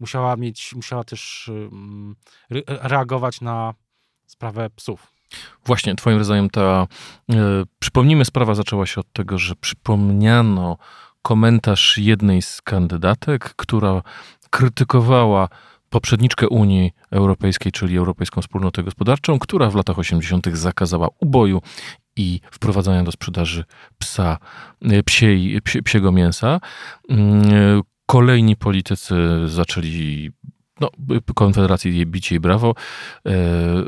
[0.00, 2.16] Musiała mieć, musiała też mm,
[2.66, 3.74] reagować na
[4.26, 5.12] sprawę psów.
[5.64, 6.86] Właśnie, twoim rodzajem ta,
[7.32, 7.36] e,
[7.78, 10.76] przypomnijmy, sprawa zaczęła się od tego, że przypomniano
[11.22, 14.02] komentarz jednej z kandydatek, która
[14.50, 15.48] krytykowała
[15.96, 20.46] poprzedniczkę Unii Europejskiej, czyli Europejską Wspólnotę Gospodarczą, która w latach 80.
[20.52, 21.62] zakazała uboju
[22.16, 23.64] i wprowadzania do sprzedaży
[23.98, 24.38] psa,
[24.82, 26.60] e, psiej, psie, psiego mięsa.
[27.08, 29.14] Mm, kolejni politycy
[29.46, 30.30] zaczęli
[30.80, 30.90] no,
[31.34, 32.74] Konfederacji bicie i brawo.
[33.26, 33.32] E,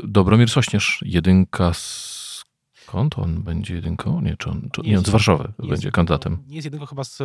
[0.03, 4.21] Dobromir Sośnierz, jedynka Skąd on będzie jedynką?
[4.21, 6.37] Nie, czy on, czy, nie, on z Warszawy będzie kandydatem.
[6.47, 7.21] Nie jest jedynką chyba z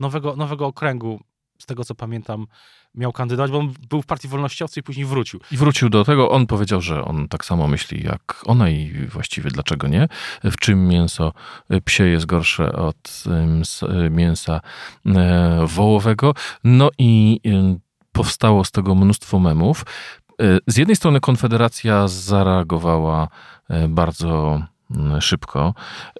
[0.00, 1.20] nowego, nowego okręgu
[1.62, 2.46] z tego co pamiętam,
[2.94, 5.40] miał kandydować, bo on był w Partii Wolnościowcy i później wrócił.
[5.50, 6.30] I wrócił do tego.
[6.30, 10.08] On powiedział, że on tak samo myśli jak ona i właściwie dlaczego nie.
[10.44, 11.32] W czym mięso
[11.84, 13.24] psie jest gorsze od
[14.10, 14.60] mięsa
[15.06, 16.34] e, wołowego.
[16.64, 17.40] No i
[18.12, 19.84] powstało z tego mnóstwo memów.
[20.40, 23.28] E, z jednej strony Konfederacja zareagowała
[23.68, 24.62] e, bardzo
[25.20, 25.74] szybko.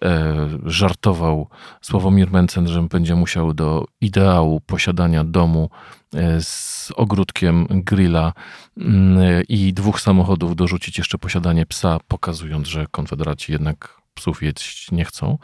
[0.05, 1.49] E, żartował
[1.81, 5.71] Sławomir Mencen, że będzie musiał do ideału posiadania domu
[6.15, 8.33] e, z ogródkiem grilla
[8.77, 15.05] mm, i dwóch samochodów dorzucić jeszcze posiadanie psa, pokazując, że konfederaci jednak psów jeść nie
[15.05, 15.39] chcą.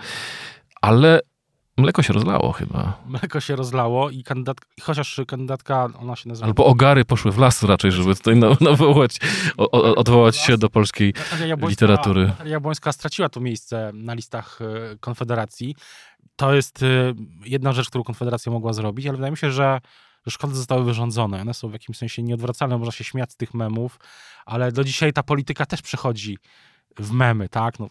[0.81, 1.21] Ale
[1.79, 3.01] Mleko się rozlało chyba.
[3.07, 6.47] Mleko się rozlało i kandydatka, chociaż kandydatka, ona się nazywa...
[6.47, 8.37] Albo ogary poszły w las raczej, żeby tutaj
[8.71, 9.19] nawołać,
[9.73, 11.14] odwołać się do polskiej
[11.69, 12.27] literatury.
[12.27, 15.75] Natalia Jabłońska straciła to miejsce na listach e, Konfederacji.
[16.37, 17.14] To jest e,
[17.45, 19.81] jedna rzecz, którą Konfederacja mogła zrobić, ale wydaje mi się, że
[20.27, 21.41] że szkody zostały wyrządzone.
[21.41, 23.99] One są w jakimś sensie nieodwracalne, można się śmiać z tych memów,
[24.47, 26.38] ale do dzisiaj ta polityka też przechodzi
[26.99, 27.79] w memy, tak?
[27.79, 27.91] No,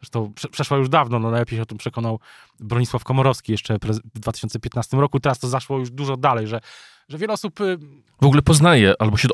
[0.00, 2.20] zresztą przeszła już dawno, no najlepiej się o tym przekonał
[2.60, 3.78] Bronisław Komorowski jeszcze
[4.14, 5.20] w 2015 roku.
[5.20, 6.60] Teraz to zaszło już dużo dalej, że,
[7.08, 7.60] że wiele osób...
[7.60, 7.78] Y,
[8.20, 9.28] w ogóle poznaje albo się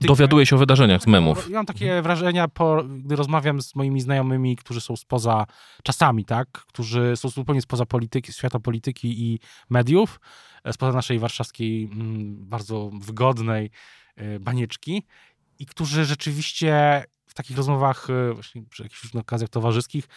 [0.00, 1.50] dowiaduje się o wydarzeniach z memów.
[1.50, 5.46] Ja mam takie wrażenia, po, gdy rozmawiam z moimi znajomymi, którzy są spoza
[5.82, 6.48] czasami, tak?
[6.50, 9.40] Którzy są zupełnie spoza polityki, świata polityki i
[9.70, 10.20] mediów,
[10.64, 13.70] e, spoza naszej warszawskiej, mm, bardzo wygodnej
[14.16, 15.02] e, banieczki
[15.58, 17.04] i którzy rzeczywiście
[17.38, 20.08] takich rozmowach, e, właśnie przy jakichś okazjach towarzyskich,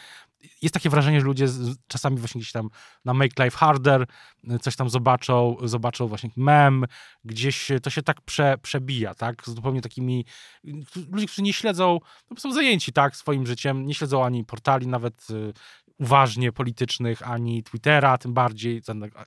[0.61, 1.47] jest takie wrażenie, że ludzie
[1.87, 2.69] czasami właśnie gdzieś tam
[3.05, 4.05] na Make Life Harder
[4.49, 6.85] e, coś tam zobaczą, zobaczą właśnie mem,
[7.25, 10.25] gdzieś to się tak prze, przebija, tak, z zupełnie takimi,
[11.11, 15.27] ludzie, którzy nie śledzą, no są zajęci, tak, swoim życiem, nie śledzą ani portali, nawet
[15.29, 15.53] e,
[15.99, 18.81] uważnie politycznych, ani Twittera, tym bardziej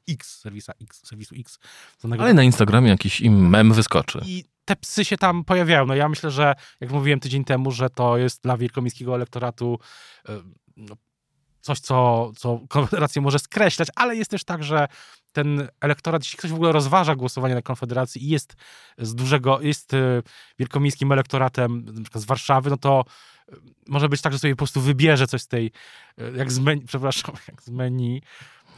[0.09, 1.59] X, serwisa X, serwisu X.
[2.19, 4.21] Ale na Instagramie jakiś im mem wyskoczy.
[4.27, 5.87] I te psy się tam pojawiają.
[5.87, 9.79] No ja myślę, że jak mówiłem tydzień temu, że to jest dla wielkomiejskiego elektoratu
[10.29, 10.43] e,
[10.77, 10.97] no,
[11.61, 14.89] coś, co, co Konfederacja może skreślać, ale jest też tak, że
[15.33, 18.55] ten elektorat, jeśli ktoś w ogóle rozważa głosowanie na Konfederacji i jest
[18.99, 20.23] z dużego, jest e,
[20.59, 23.05] wielkomiejskim elektoratem, na z Warszawy, no to
[23.49, 23.57] e,
[23.89, 25.73] może być tak, że sobie po prostu wybierze coś z tej,
[26.37, 28.23] jak z menu, przepraszam, jak z menu,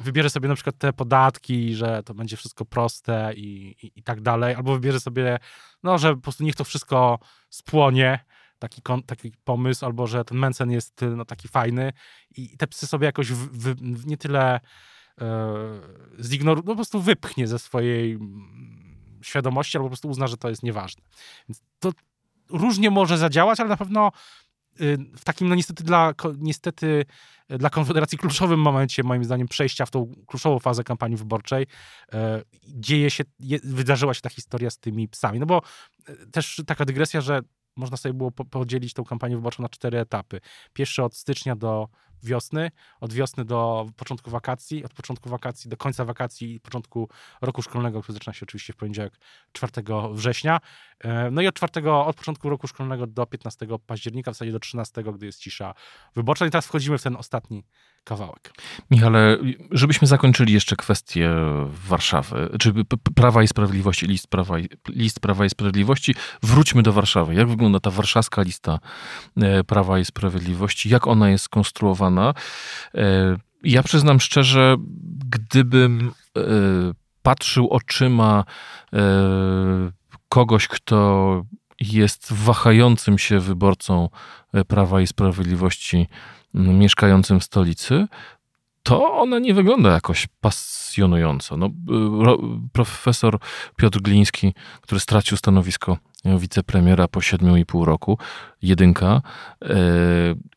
[0.01, 4.21] wybierze sobie na przykład te podatki, że to będzie wszystko proste i, i, i, tak
[4.21, 5.39] dalej, albo wybierze sobie,
[5.83, 7.19] no, że po prostu niech to wszystko
[7.51, 8.25] spłonie,
[8.59, 11.93] taki, taki pomysł, albo że ten Mensen jest no, taki fajny
[12.37, 14.61] i te psy sobie jakoś w, w, nie tyle
[15.21, 15.55] e,
[16.21, 20.49] zignorują, no, po prostu wypchnie ze swojej mm, świadomości, albo po prostu uzna, że to
[20.49, 21.03] jest nieważne.
[21.49, 21.93] Więc to
[22.51, 24.46] różnie może zadziałać, ale na pewno y,
[25.17, 27.05] w takim, no niestety dla, niestety
[27.49, 31.67] dla Konfederacji kluczowym momencie, moim zdaniem, przejścia w tą kluczową fazę kampanii wyborczej,
[32.13, 33.25] e, dzieje się,
[33.65, 35.39] wydarzyła się ta historia z tymi psami.
[35.39, 35.63] No bo
[36.33, 37.41] też taka dygresja, że
[37.77, 40.41] można sobie było podzielić tą kampanię wyborczą na cztery etapy.
[40.73, 41.89] Pierwszy od stycznia do
[42.27, 47.09] wiosny, od wiosny do początku wakacji, od początku wakacji do końca wakacji i początku
[47.41, 49.13] roku szkolnego, który zaczyna się oczywiście w poniedziałek
[49.53, 49.73] 4
[50.13, 50.61] września.
[51.01, 54.61] E, no i od 4, od początku roku szkolnego do 15 października, w zasadzie do
[54.61, 55.75] 13, gdy jest cisza
[56.15, 56.47] wyborcza.
[56.47, 57.65] I teraz wchodzimy w ten ostatni
[58.07, 58.53] kawałek.
[58.91, 59.39] Michale,
[59.71, 61.31] żebyśmy zakończyli jeszcze kwestię
[61.89, 62.73] Warszawy, czy
[63.15, 67.35] Prawa i Sprawiedliwości, list Prawa, i, list Prawa i Sprawiedliwości, wróćmy do Warszawy.
[67.35, 68.79] Jak wygląda ta warszawska lista
[69.37, 70.89] e, Prawa i Sprawiedliwości?
[70.89, 72.16] Jak ona jest skonstruowana?
[72.23, 74.77] E, ja przyznam szczerze,
[75.29, 76.41] gdybym e,
[77.23, 78.45] patrzył oczyma
[80.29, 81.43] kogoś, kto
[81.81, 84.09] jest wahającym się wyborcą
[84.69, 86.07] Prawa i Sprawiedliwości
[86.55, 88.07] mieszkającym w stolicy,
[88.87, 91.57] to ona nie wygląda jakoś pasjonująco.
[91.57, 91.71] No,
[92.73, 93.39] profesor
[93.77, 98.19] Piotr Gliński, który stracił stanowisko wicepremiera po siedmiu i pół roku,
[98.63, 99.23] jedynka
[99.63, 99.69] yy,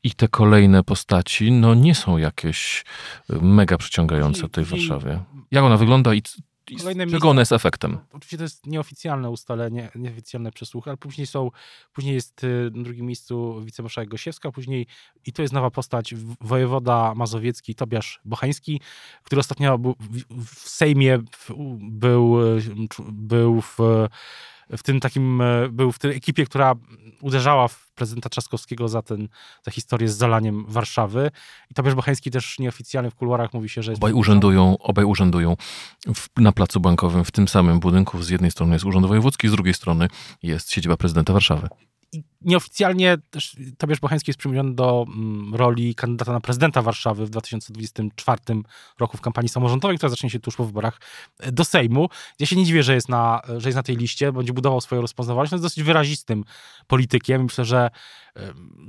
[0.03, 2.85] i te kolejne postaci, no nie są jakieś
[3.29, 5.19] mega przyciągające w tej Warszawie.
[5.51, 6.21] Jak ona wygląda i
[6.77, 7.97] Kolejne czego ona jest efektem?
[8.13, 11.51] Oczywiście to jest nieoficjalne ustalenie, nieoficjalne przesłuchy, ale później są,
[11.93, 14.87] później jest y, na drugim miejscu wicemarszałek Gosiewska, później
[15.25, 18.81] i to jest nowa postać, wojewoda mazowiecki Tobiasz Bochański,
[19.23, 19.95] który ostatnio był
[20.45, 21.19] w Sejmie
[21.79, 22.61] był, y,
[23.11, 23.77] był w
[24.77, 26.75] w tym takim, e, był w tej ekipie, która
[27.21, 29.27] uderzała w prezydenta Trzaskowskiego za ten,
[29.63, 31.31] za historię z zalaniem Warszawy.
[31.71, 33.93] I Tobiasz Bocheński też nieoficjalnie w kuluarach mówi się, że...
[33.93, 35.55] Obaj urzędują, obaj urzędują
[36.15, 38.23] w, na Placu Bankowym w tym samym budynku.
[38.23, 40.07] Z jednej strony jest Urząd Wojewódzki, z drugiej strony
[40.43, 41.69] jest siedziba prezydenta Warszawy
[42.11, 47.29] i nieoficjalnie też Tobiasz Bocheński jest przymieniony do mm, roli kandydata na prezydenta Warszawy w
[47.29, 48.41] 2024
[48.99, 51.01] roku w kampanii samorządowej, która zacznie się tuż po wyborach
[51.39, 52.09] e, do Sejmu.
[52.39, 55.01] Ja się nie dziwię, że jest na, że jest na tej liście, będzie budował swoją
[55.01, 55.51] rozpoznawalność.
[55.51, 56.43] No jest dosyć wyrazistym
[56.87, 57.43] politykiem.
[57.43, 57.89] Myślę, że,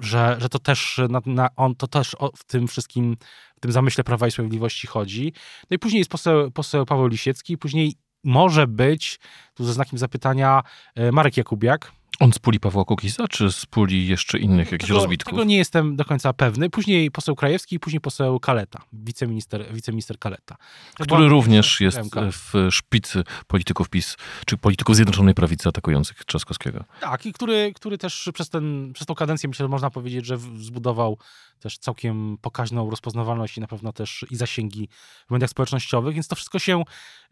[0.01, 3.17] że, że to też na, na, on to też w tym wszystkim,
[3.57, 5.33] w tym zamyśle Prawa i Sprawiedliwości chodzi.
[5.71, 9.21] No i później jest poseł, poseł Paweł Lisiecki, później może być,
[9.55, 10.63] tu ze znakiem zapytania,
[10.95, 15.01] e, Marek Jakubiak, on z puli Pawła Kukiza, czy z puli jeszcze innych jakichś tego,
[15.01, 15.33] rozbitków?
[15.33, 16.71] Tego nie jestem do końca pewny.
[16.71, 20.57] Później poseł Krajewski, później poseł Kaleta, wiceminister, wiceminister Kaleta.
[20.97, 21.99] To Który również jest
[22.33, 26.85] w szpicy polityków PiS, czy polityków Zjednoczonej Prawicy atakujących Trzaskowskiego.
[27.01, 30.39] Tak, i który, który też przez, ten, przez tą kadencję, myślę, że można powiedzieć, że
[30.39, 31.19] zbudował
[31.61, 34.89] też całkiem pokaźną rozpoznawalność i na pewno też i zasięgi
[35.29, 36.83] w mediach społecznościowych, więc to wszystko się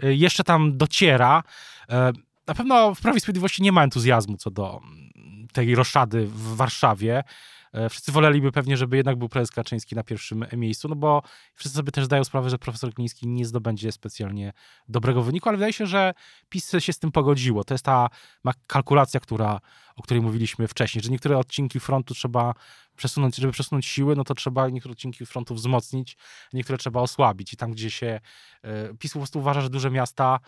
[0.05, 1.43] y, jeszcze tam dociera.
[2.49, 7.25] Na pewno w Prawie Sprawiedliwości nie ma entuzjazmu co do mm, tej roszady w Warszawie.
[7.73, 11.23] E, wszyscy woleliby pewnie, żeby jednak był prezes Kaczyński na pierwszym miejscu, no bo
[11.55, 14.53] wszyscy sobie też zdają sprawę, że profesor Gliński nie zdobędzie specjalnie
[14.89, 16.15] dobrego wyniku, ale wydaje się, że
[16.49, 17.65] PiS się z tym pogodziło.
[17.65, 18.09] To jest ta
[18.67, 19.61] kalkulacja, która,
[19.97, 22.55] o której mówiliśmy wcześniej, że niektóre odcinki frontu trzeba
[22.97, 26.17] przesunąć, żeby przesunąć siły, no to trzeba niektóre odcinki frontu wzmocnić,
[26.53, 27.53] niektóre trzeba osłabić.
[27.53, 28.21] I tam, gdzie się
[28.63, 30.41] e, PiS po prostu uważa, że duże miasta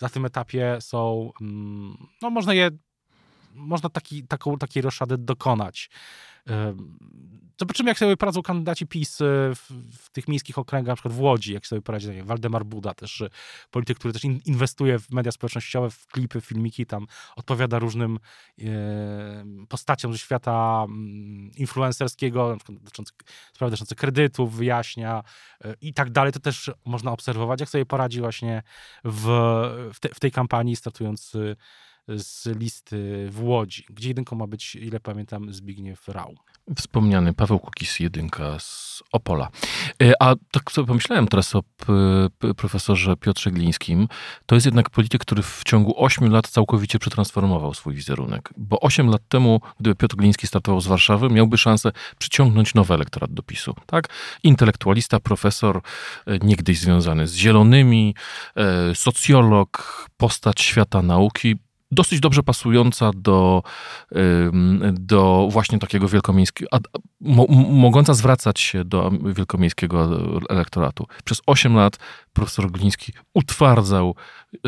[0.00, 2.70] na tym etapie są, mm, no można je,
[3.54, 5.90] można taki, taką, takiej roszadę dokonać.
[7.60, 11.20] Zobaczymy, jak sobie poradzą kandydaci PiS e, w, w, tych miejskich okręgach, na przykład w
[11.20, 13.28] Łodzi, jak sobie poradzi nie, Waldemar Buda, też e,
[13.70, 17.06] polityk, który też inwestuje w media społecznościowe, w klipy, filmiki, tam
[17.36, 18.18] odpowiada różnym
[18.58, 18.64] e,
[19.68, 23.08] postaciom ze świata mm, influencerskiego, na przykład
[23.54, 25.22] sprawy dotyczące kredytów, wyjaśnia
[25.64, 26.32] e, i tak dalej.
[26.32, 28.62] To też można obserwować, jak sobie poradzi właśnie
[29.04, 29.24] w,
[29.94, 31.36] w, te, w tej kampanii, startując
[32.16, 36.34] z listy w Łodzi, gdzie jedynką ma być, ile pamiętam, Zbigniew Rał.
[36.76, 39.48] Wspomniany Paweł Kukis, jedynka z Opola.
[40.02, 41.62] E, a tak sobie pomyślałem teraz o
[42.56, 44.08] profesorze Piotrze Glińskim.
[44.46, 48.50] To jest jednak polityk, który w ciągu 8 lat całkowicie przetransformował swój wizerunek.
[48.56, 53.32] Bo 8 lat temu, gdyby Piotr Gliński startował z Warszawy, miałby szansę przyciągnąć nowy elektorat
[53.32, 53.74] do PiSu.
[53.86, 54.08] Tak?
[54.42, 55.80] Intelektualista, profesor,
[56.26, 58.14] e, niegdyś związany z zielonymi,
[58.56, 61.56] e, socjolog, postać świata nauki,
[61.90, 63.62] dosyć dobrze pasująca do,
[64.92, 66.70] do właśnie takiego wielkomiejskiego,
[67.70, 70.08] mogąca zwracać się do wielkomiejskiego
[70.48, 71.06] elektoratu.
[71.24, 71.98] Przez 8 lat
[72.32, 74.14] profesor Gliński utwardzał,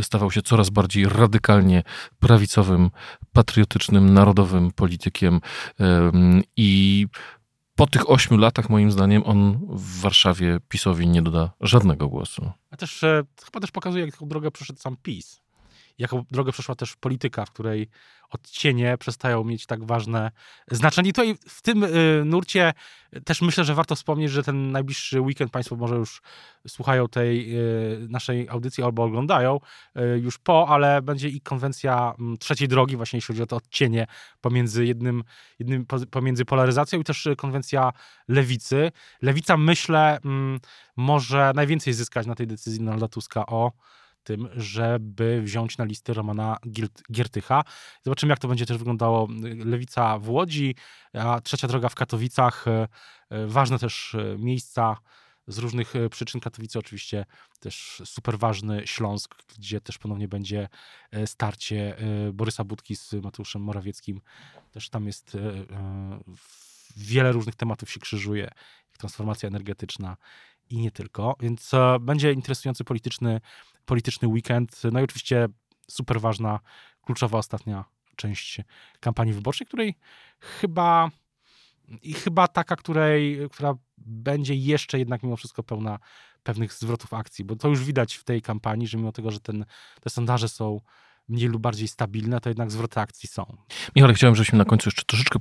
[0.03, 1.83] stawał się coraz bardziej radykalnie
[2.19, 2.91] prawicowym,
[3.33, 5.41] patriotycznym, narodowym politykiem
[6.57, 7.07] i
[7.77, 12.51] po tych ośmiu latach, moim zdaniem, on w Warszawie PiSowi nie doda żadnego głosu.
[12.71, 15.41] A też e, chyba też pokazuje, jak taką drogę przeszedł sam PiS
[15.99, 17.89] jaką drogę przeszła też polityka, w której
[18.31, 20.31] odcienie przestają mieć tak ważne
[20.71, 21.11] znaczenie.
[21.11, 22.73] I tutaj w tym y, nurcie
[23.25, 26.23] też myślę, że warto wspomnieć, że ten najbliższy weekend Państwo może już
[26.69, 29.61] słuchają tej y, naszej audycji albo oglądają
[29.97, 33.57] y, już po, ale będzie i konwencja m, trzeciej drogi, właśnie jeśli chodzi o to
[33.57, 34.07] odcienie
[34.41, 35.25] pomiędzy jednym,
[35.59, 37.93] jednym po, pomiędzy polaryzacją i też konwencja
[38.29, 38.93] lewicy.
[39.23, 40.59] Lewica, myślę, m,
[40.97, 43.73] może najwięcej zyskać na tej decyzji Donalda Tuska o
[44.23, 46.57] tym, żeby wziąć na listy Romana
[47.13, 47.65] Giertycha.
[48.03, 49.29] Zobaczymy, jak to będzie też wyglądało.
[49.65, 50.75] Lewica w Łodzi,
[51.15, 52.69] a trzecia droga w Katowicach.
[52.69, 52.89] E,
[53.31, 54.97] e, ważne też miejsca
[55.47, 56.41] z różnych przyczyn.
[56.41, 57.27] Katowice oczywiście
[57.61, 60.69] też super ważny Śląsk, gdzie też ponownie będzie
[61.27, 61.97] starcie
[62.33, 64.21] Borysa Budki z Mateuszem Morawieckim.
[64.71, 65.37] Też tam jest
[66.97, 68.43] wiele różnych tematów się krzyżuje,
[68.89, 70.17] jak transformacja energetyczna
[70.71, 73.41] i nie tylko, więc będzie interesujący polityczny
[73.85, 74.83] polityczny weekend.
[74.93, 75.49] No i oczywiście
[75.91, 76.61] super ważna,
[77.03, 77.85] kluczowa ostatnia
[78.17, 78.61] część
[79.01, 79.95] kampanii wyborczej, której
[80.41, 81.11] chyba
[82.03, 85.99] i chyba taka, której, która będzie jeszcze jednak mimo wszystko pełna
[86.43, 89.65] pewnych zwrotów akcji, bo to już widać w tej kampanii, że mimo tego, że ten,
[90.01, 90.81] te sondaże są
[91.31, 93.57] mniej lub bardziej stabilne, to jednak zwroty akcji są.
[93.97, 95.39] Michał, chciałem, żebyśmy na końcu jeszcze troszeczkę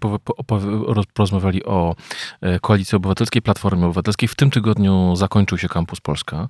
[1.13, 1.95] porozmawiali o
[2.41, 4.29] e, Koalicji Obywatelskiej, Platformie Obywatelskiej.
[4.29, 6.49] W tym tygodniu zakończył się Kampus Polska.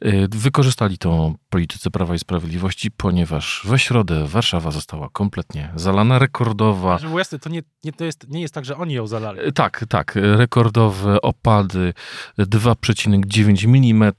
[0.00, 6.98] E, wykorzystali to politycy Prawa i Sprawiedliwości, ponieważ we środę Warszawa została kompletnie zalana, rekordowa.
[6.98, 9.40] Żeby jasne, to nie, nie, to jest, nie jest tak, że oni ją zalali.
[9.40, 10.14] E, tak, tak.
[10.14, 11.94] Rekordowe opady,
[12.38, 14.12] 2,9 mm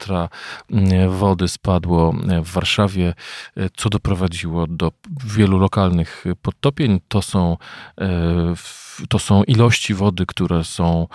[1.10, 3.14] wody spadło w Warszawie,
[3.76, 4.92] co doprowadziło do
[5.24, 7.00] wielu lokalnych podtopień.
[7.08, 7.56] To są,
[8.00, 8.54] e,
[9.08, 11.06] to są ilości wody, które są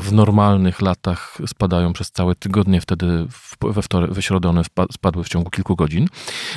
[0.00, 3.26] w normalnych latach spadają przez całe tygodnie, wtedy
[3.60, 4.62] we, wtorek, we środę one
[4.92, 6.06] spadły w ciągu kilku godzin.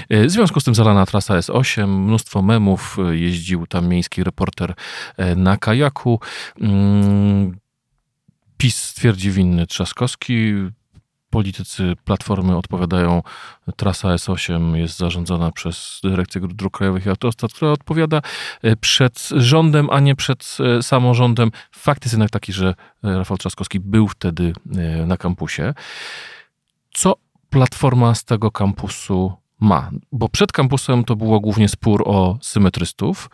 [0.10, 4.74] E, w związku z tym zalana trasa S8, mnóstwo memów, jeździł tam miejski reporter
[5.18, 6.20] e, na kajaku.
[6.62, 7.58] Mm,
[8.58, 10.54] PiS stwierdzi winny Trzaskowski,
[11.36, 13.24] politycy Platformy odpowiadają,
[13.76, 18.22] trasa S8 jest zarządzana przez Dyrekcję Dróg Krajowych i Autostrad, która odpowiada
[18.62, 21.52] e, przed rządem, a nie przed e, samorządem.
[21.72, 24.54] Fakt jest jednak taki, że e, Rafał Trzaskowski był wtedy
[25.06, 25.74] na kampusie.
[26.94, 27.14] Co
[27.50, 29.92] Platforma z tego kampusu ma?
[30.12, 33.30] Bo przed kampusem to było głównie spór o symetrystów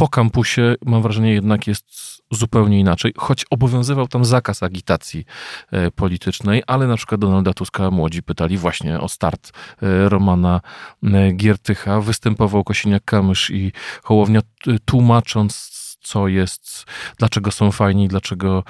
[0.00, 1.86] po kampusie, mam wrażenie, jednak jest
[2.30, 5.24] zupełnie inaczej, choć obowiązywał tam zakaz agitacji
[5.70, 10.60] e, politycznej, ale na przykład Donalda Tuska młodzi pytali właśnie o start e, Romana
[11.02, 12.00] e, Giertycha.
[12.00, 14.40] Występował Kosiniak-Kamysz i Hołownia
[14.84, 15.70] tłumacząc
[16.02, 16.84] co jest,
[17.18, 18.64] dlaczego są fajni, dlaczego,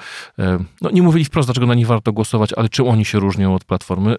[0.81, 3.65] no nie mówili wprost, dlaczego na nich warto głosować, ale czym oni się różnią od
[3.65, 4.15] Platformy.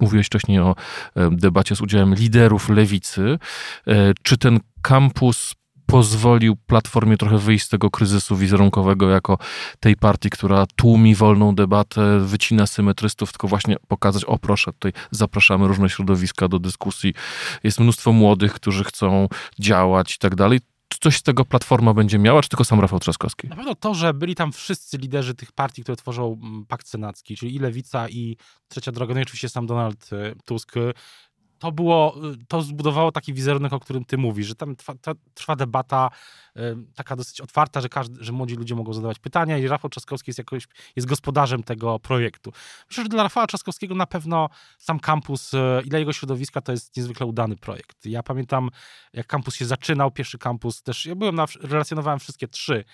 [0.00, 0.74] Mówiłeś wcześniej o
[1.30, 3.38] debacie z udziałem liderów lewicy.
[4.22, 5.54] Czy ten kampus
[5.88, 9.38] pozwolił Platformie trochę wyjść z tego kryzysu wizerunkowego jako
[9.80, 15.68] tej partii, która tłumi wolną debatę, wycina symetrystów, tylko właśnie pokazać, o proszę, tutaj zapraszamy
[15.68, 17.14] różne środowiska do dyskusji.
[17.64, 20.60] Jest mnóstwo młodych, którzy chcą działać i tak dalej.
[20.88, 23.48] Czy coś z tego Platforma będzie miała, czy tylko sam Rafał Trzaskowski?
[23.48, 27.36] Na pewno to, że byli tam wszyscy liderzy tych partii, które tworzą mm, Pakt Senacki,
[27.36, 28.36] czyli i Lewica, i
[28.68, 30.74] Trzecia Droga, no i oczywiście sam Donald y, Tusk,
[31.58, 32.16] to było,
[32.48, 34.94] to zbudowało taki wizerunek, o którym ty mówisz, że tam trwa,
[35.34, 36.10] trwa debata
[36.56, 36.60] y,
[36.94, 40.38] taka dosyć otwarta, że, każdy, że młodzi ludzie mogą zadawać pytania i Rafał Trzaskowski jest,
[40.38, 42.52] jakoś, jest gospodarzem tego projektu.
[42.88, 46.72] Myślę, że dla Rafała Trzaskowskiego na pewno sam kampus y, i dla jego środowiska to
[46.72, 48.06] jest niezwykle udany projekt.
[48.06, 48.70] Ja pamiętam,
[49.12, 52.84] jak kampus się zaczynał, pierwszy kampus też, ja byłem na, relacjonowałem wszystkie trzy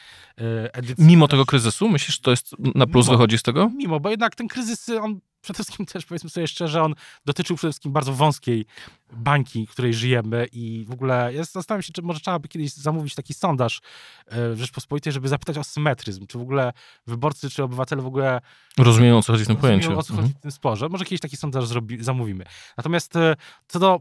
[0.41, 1.05] y, edycje.
[1.05, 3.71] Mimo tego kryzysu, myślisz, że to jest na plus mimo, wychodzi z tego?
[3.77, 7.73] Mimo, bo jednak ten kryzys, on przede wszystkim też powiedzmy sobie szczerze, on dotyczył przede
[7.73, 8.67] wszystkim bardzo wąskiej
[9.13, 12.73] bańki, w której żyjemy i w ogóle ja zastanawiam się, czy może trzeba by kiedyś
[12.73, 13.81] zamówić taki sondaż
[14.27, 16.73] e, w Rzeczpospolitej, żeby zapytać o symetryzm, czy w ogóle
[17.07, 18.41] wyborcy, czy obywatele w ogóle
[18.79, 19.99] rozumieją, o co chodzi w tym pojęciu.
[19.99, 20.39] o co chodzi mhm.
[20.39, 20.89] w tym sporze.
[20.89, 22.45] Może kiedyś taki sondaż zrobi, zamówimy.
[22.77, 23.37] Natomiast e,
[23.69, 24.01] co do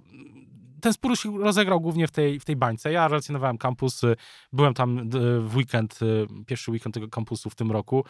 [0.83, 2.91] ten spór się rozegrał głównie w tej, w tej bańce.
[2.91, 4.15] Ja relacjonowałem kampus, y,
[4.53, 8.05] byłem tam y, w weekend, y, pierwszy weekend tego kampusu w tym roku.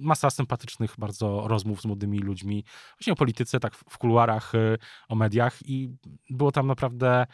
[0.00, 2.64] Masa sympatycznych bardzo rozmów z młodymi ludźmi,
[2.98, 4.52] właśnie o polityce, tak w kuluarach,
[5.08, 5.90] o mediach i
[6.30, 7.26] było tam naprawdę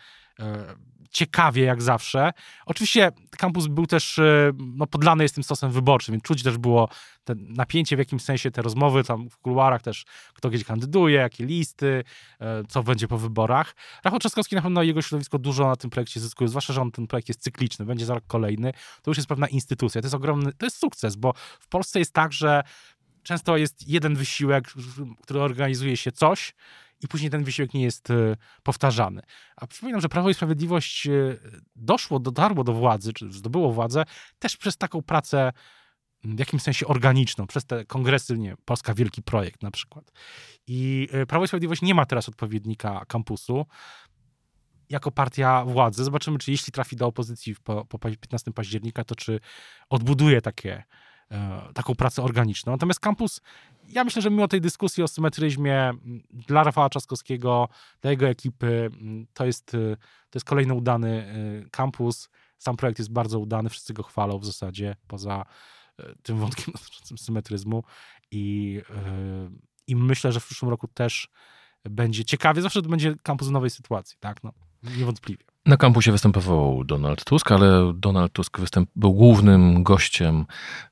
[1.10, 2.30] ciekawie jak zawsze.
[2.66, 6.88] Oczywiście kampus był też e, no, podlany jest tym stosem wyborczym, więc czuć też było
[7.24, 11.46] te napięcie w jakimś sensie, te rozmowy tam w kuluarach też, kto gdzie kandyduje, jakie
[11.46, 12.04] listy,
[12.40, 13.74] e, co będzie po wyborach.
[14.04, 17.06] Rafał Trzaskowski na pewno jego środowisko dużo na tym projekcie zyskuje, zwłaszcza, że on ten
[17.06, 18.72] projekt jest cykliczny, będzie za rok kolejny.
[19.02, 20.00] To już jest pewna instytucja.
[20.00, 22.62] To jest ogromny, to jest sukces, bo w Polsce jest tak, że
[23.22, 24.64] często jest jeden wysiłek,
[25.22, 26.54] który organizuje się coś
[27.02, 29.22] i później ten wysiłek nie jest e, powtarzany.
[29.56, 31.10] A przypominam, że Prawo i Sprawiedliwość e,
[31.76, 34.04] doszło, dotarło do władzy, czy zdobyło władzę
[34.38, 35.52] też przez taką pracę
[36.24, 40.12] w jakimś sensie organiczną, przez te kongresy, nie Polska Wielki Projekt na przykład.
[40.66, 43.66] I e, Prawo i Sprawiedliwość nie ma teraz odpowiednika kampusu
[44.88, 46.04] jako partia władzy.
[46.04, 49.40] Zobaczymy, czy jeśli trafi do opozycji po, po 15 października, to czy
[49.90, 50.84] odbuduje takie,
[51.74, 52.72] taką pracę organiczną.
[52.72, 53.40] Natomiast kampus,
[53.90, 55.92] ja myślę, że mimo tej dyskusji o symetryzmie
[56.32, 57.68] dla Rafała Trzaskowskiego,
[58.00, 58.90] dla jego ekipy,
[59.34, 59.96] to jest, e,
[60.30, 61.34] to jest kolejny udany
[61.70, 62.28] kampus.
[62.58, 65.44] Sam projekt jest bardzo udany, wszyscy go chwalą w zasadzie, poza
[66.22, 67.82] tym wątkiem dotyczącym symetryzmu
[68.30, 68.80] i,
[69.86, 71.28] i myślę, że w przyszłym roku też
[71.84, 72.62] będzie ciekawie.
[72.62, 74.44] Zawsze to będzie kampus w nowej sytuacji, tak?
[74.44, 75.49] No, niewątpliwie.
[75.66, 80.46] Na kampusie występował Donald Tusk, ale Donald Tusk występ, był głównym gościem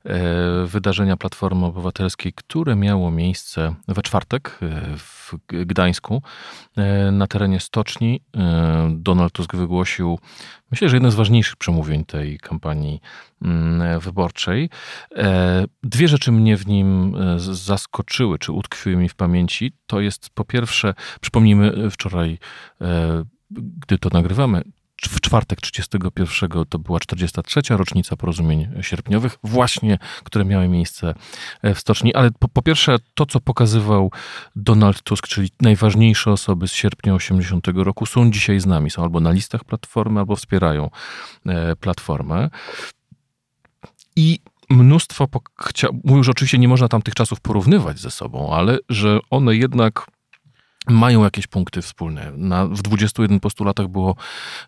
[0.05, 6.21] e, wydarzenia Platformy Obywatelskiej, które miało miejsce we czwartek e, w Gdańsku
[6.77, 8.21] e, na terenie stoczni.
[8.37, 10.19] E, Donald Tusk wygłosił,
[10.71, 13.01] myślę, że jedno z ważniejszych przemówień tej kampanii
[13.41, 14.69] mm, wyborczej.
[15.15, 19.73] E, dwie rzeczy mnie w nim e, zaskoczyły, czy utkwiły mi w pamięci.
[19.87, 22.37] To jest po pierwsze, przypomnijmy, wczoraj
[23.51, 24.63] gdy to nagrywamy,
[25.07, 27.61] w czwartek 31 to była 43.
[27.69, 31.13] rocznica porozumień sierpniowych, właśnie, które miały miejsce
[31.61, 32.15] e, w stoczni.
[32.15, 34.11] Ale po, po, pierwsze, to co pokazywał
[34.55, 38.89] Donald Tusk, czyli najważniejsze osoby z sierpnia 80 roku, są dzisiaj z nami.
[38.89, 40.89] Są albo na listach platformy, albo wspierają
[41.45, 42.49] e, platformę.
[44.15, 44.39] I
[44.69, 45.27] mnóstwo,
[46.03, 50.05] mówił, że oczywiście nie można tam tych czasów porównywać ze sobą, ale że one jednak
[50.89, 52.31] mają jakieś punkty wspólne.
[52.35, 54.15] Na, w 21 postulatach było,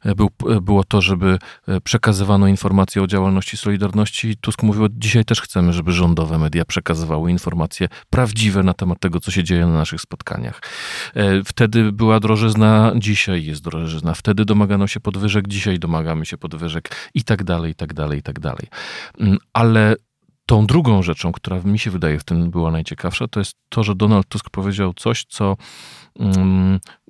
[0.06, 4.38] e, był, e, było to, żeby e, przekazywano informacje o działalności Solidarności.
[4.38, 9.32] Tusk mówił, dzisiaj też chcemy, żeby rządowe media przekazywały informacje prawdziwe na temat tego, co
[9.32, 10.62] się dzieje na naszych spotkaniach.
[11.46, 14.14] Wtedy była drożyzna, dzisiaj jest drożyzna.
[14.14, 18.24] Wtedy domagano się podwyżek, dzisiaj domagamy się podwyżek i tak dalej, i tak dalej, i
[18.24, 18.68] tak dalej.
[19.20, 19.96] Mm, ale
[20.46, 23.96] tą drugą rzeczą, która mi się wydaje w tym była najciekawsza, to jest to, że
[23.96, 25.58] Donald Tusk powiedział coś, co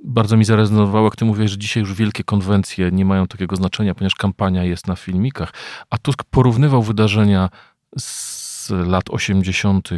[0.04, 3.96] bardzo mi zarezonowało, jak ty mówisz, że dzisiaj już wielkie konwencje nie mają takiego znaczenia,
[3.96, 5.54] ponieważ kampania jest na filmikach,
[5.90, 7.50] a Tusk porównywał wydarzenia
[7.98, 9.90] z lat 80.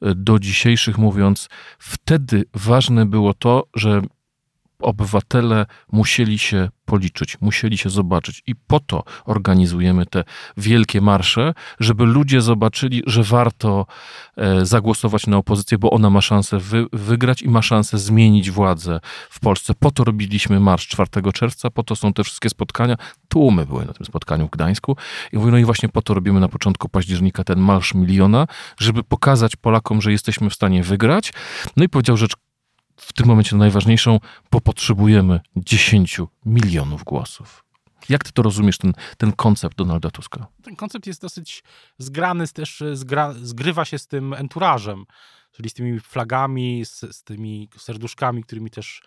[0.00, 1.48] do dzisiejszych, mówiąc,
[1.78, 4.02] wtedy ważne było to, że
[4.82, 8.42] obywatele musieli się policzyć, musieli się zobaczyć.
[8.46, 10.24] I po to organizujemy te
[10.56, 13.86] wielkie marsze, żeby ludzie zobaczyli, że warto
[14.36, 19.00] e, zagłosować na opozycję, bo ona ma szansę wy, wygrać i ma szansę zmienić władzę
[19.30, 19.74] w Polsce.
[19.74, 22.96] Po to robiliśmy marsz 4 czerwca, po to są te wszystkie spotkania.
[23.28, 24.96] Tłumy były na tym spotkaniu w Gdańsku.
[25.32, 28.46] I mówię, no i właśnie po to robimy na początku października ten marsz miliona,
[28.78, 31.32] żeby pokazać Polakom, że jesteśmy w stanie wygrać.
[31.76, 32.32] No i powiedział rzecz
[32.96, 34.20] w tym momencie najważniejszą,
[34.50, 37.64] bo potrzebujemy 10 milionów głosów.
[38.08, 40.46] Jak ty to rozumiesz, ten, ten koncept Donalda Tuska?
[40.62, 41.62] Ten koncept jest dosyć
[41.98, 45.04] zgrany, też zgra, zgrywa się z tym enturażem,
[45.52, 49.02] czyli z tymi flagami, z, z tymi serduszkami, którymi też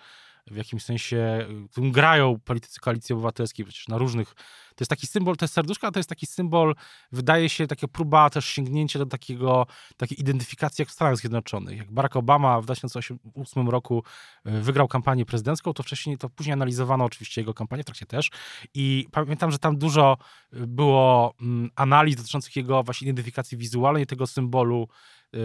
[0.47, 4.33] w jakimś sensie, którym grają politycy koalicji obywatelskiej przecież na różnych.
[4.75, 6.75] To jest taki symbol, to jest serduszka, to jest taki symbol,
[7.11, 9.67] wydaje się, taka próba też sięgnięcia do takiego,
[9.97, 11.77] takiej identyfikacji jak w Stanach Zjednoczonych.
[11.77, 14.03] Jak Barack Obama w 2008 roku
[14.45, 18.29] e, wygrał kampanię prezydencką, to wcześniej, to później analizowano oczywiście jego kampanię, w trakcie też
[18.73, 20.17] i pamiętam, że tam dużo
[20.53, 24.87] e, było mm, analiz dotyczących jego właśnie identyfikacji wizualnej, tego symbolu,
[25.33, 25.37] e,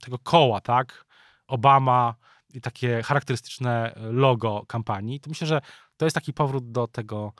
[0.00, 1.04] tego koła, tak?
[1.46, 2.14] Obama,
[2.52, 5.60] i takie charakterystyczne logo kampanii, to myślę, że
[5.96, 7.32] to jest taki powrót do tego,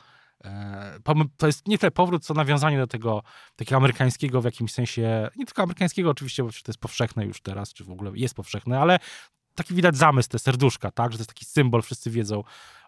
[0.44, 0.98] e,
[1.36, 3.22] to jest nie tyle powrót, co nawiązanie do tego
[3.56, 7.72] takiego amerykańskiego w jakimś sensie, nie tylko amerykańskiego oczywiście, bo to jest powszechne już teraz,
[7.72, 8.98] czy w ogóle jest powszechne, ale
[9.54, 12.42] taki widać zamysł, te serduszka, tak, że to jest taki symbol, wszyscy wiedzą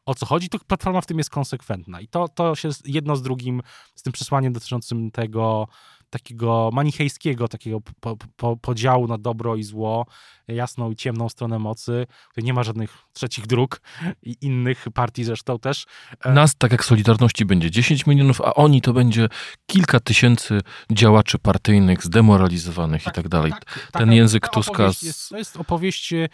[0.07, 3.22] o co chodzi, to Platforma w tym jest konsekwentna i to, to się jedno z
[3.22, 3.62] drugim,
[3.95, 5.68] z tym przesłaniem dotyczącym tego,
[6.15, 10.07] takiego manichejskiego, takiego po, po, podziału na dobro i zło,
[10.49, 12.07] jasną i ciemną stronę mocy.
[12.37, 13.81] Nie ma żadnych trzecich dróg
[14.23, 15.87] i innych partii zresztą też.
[16.25, 19.29] E, Nas, tak jak Solidarności, będzie 10 milionów, a oni to będzie
[19.67, 20.61] kilka tysięcy
[20.93, 23.53] działaczy partyjnych, zdemoralizowanych tak, i tak dalej.
[23.53, 24.85] Tak, Ten język Tuska...
[25.03, 26.29] Jest, to jest opowieść e,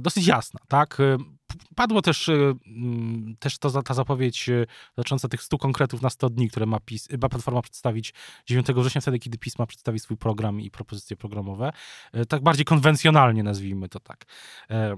[0.00, 0.98] dosyć jasna, tak?
[1.76, 6.30] Padło też, y, mm, też to, ta zapowiedź y, dotycząca tych 100 konkretów na 100
[6.30, 8.14] dni, które ma, PiS, ma Platforma przedstawić
[8.46, 11.72] 9 września, wtedy kiedy PiS ma przedstawić swój program i propozycje programowe.
[12.16, 14.24] Y, tak bardziej konwencjonalnie nazwijmy to tak.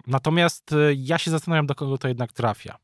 [0.07, 2.79] Natomiast ja się zastanawiam, do kogo to jednak trafia.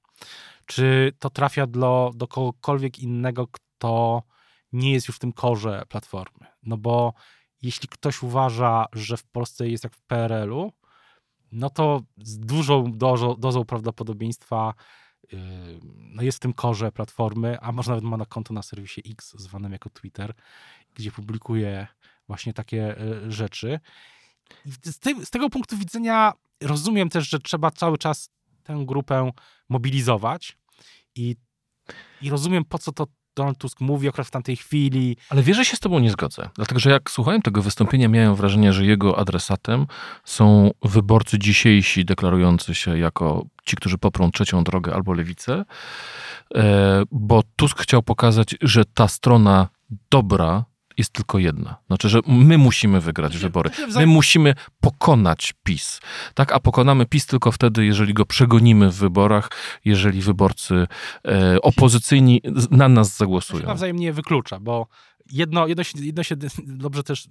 [0.67, 4.23] Czy to trafia do, do kogokolwiek innego, kto
[4.73, 6.47] nie jest już w tym korze Platformy.
[6.62, 7.14] No bo
[7.62, 10.73] jeśli ktoś uważa, że w Polsce jest jak w PRL-u,
[11.53, 14.74] no to z dużą dozą, dozą prawdopodobieństwa
[15.32, 15.38] yy,
[15.82, 19.34] no jest w tym korze platformy, a może nawet ma na konto na serwisie X,
[19.38, 20.34] zwanym jako Twitter,
[20.94, 21.86] gdzie publikuje
[22.26, 23.80] właśnie takie yy, rzeczy.
[24.64, 26.32] Z, te, z tego punktu widzenia
[26.62, 28.30] rozumiem też, że trzeba cały czas
[28.62, 29.30] tę grupę
[29.68, 30.59] mobilizować
[31.14, 31.36] i,
[32.22, 33.07] i rozumiem, po co to
[33.37, 35.16] Donald Tusk mówi akurat w tamtej chwili.
[35.30, 36.49] Ale wierzę się z tobą nie zgodzę.
[36.55, 39.87] Dlatego, że jak słuchałem tego wystąpienia, miałem wrażenie, że jego adresatem
[40.24, 45.64] są wyborcy dzisiejsi, deklarujący się jako ci, którzy poprą trzecią drogę albo lewicę,
[46.55, 49.68] e, bo Tusk chciał pokazać, że ta strona
[50.11, 50.64] dobra
[50.97, 51.76] jest tylko jedna.
[51.86, 53.70] Znaczy, że my musimy wygrać wybory.
[53.97, 56.01] My musimy pokonać PiS.
[56.34, 56.53] Tak?
[56.53, 59.51] A pokonamy PiS tylko wtedy, jeżeli go przegonimy w wyborach,
[59.84, 60.86] jeżeli wyborcy
[61.24, 63.62] e, opozycyjni na nas zagłosują.
[63.62, 64.86] To się wzajemnie wyklucza, bo
[65.32, 66.36] jedno, jedno, się, jedno się
[66.66, 67.28] dobrze też,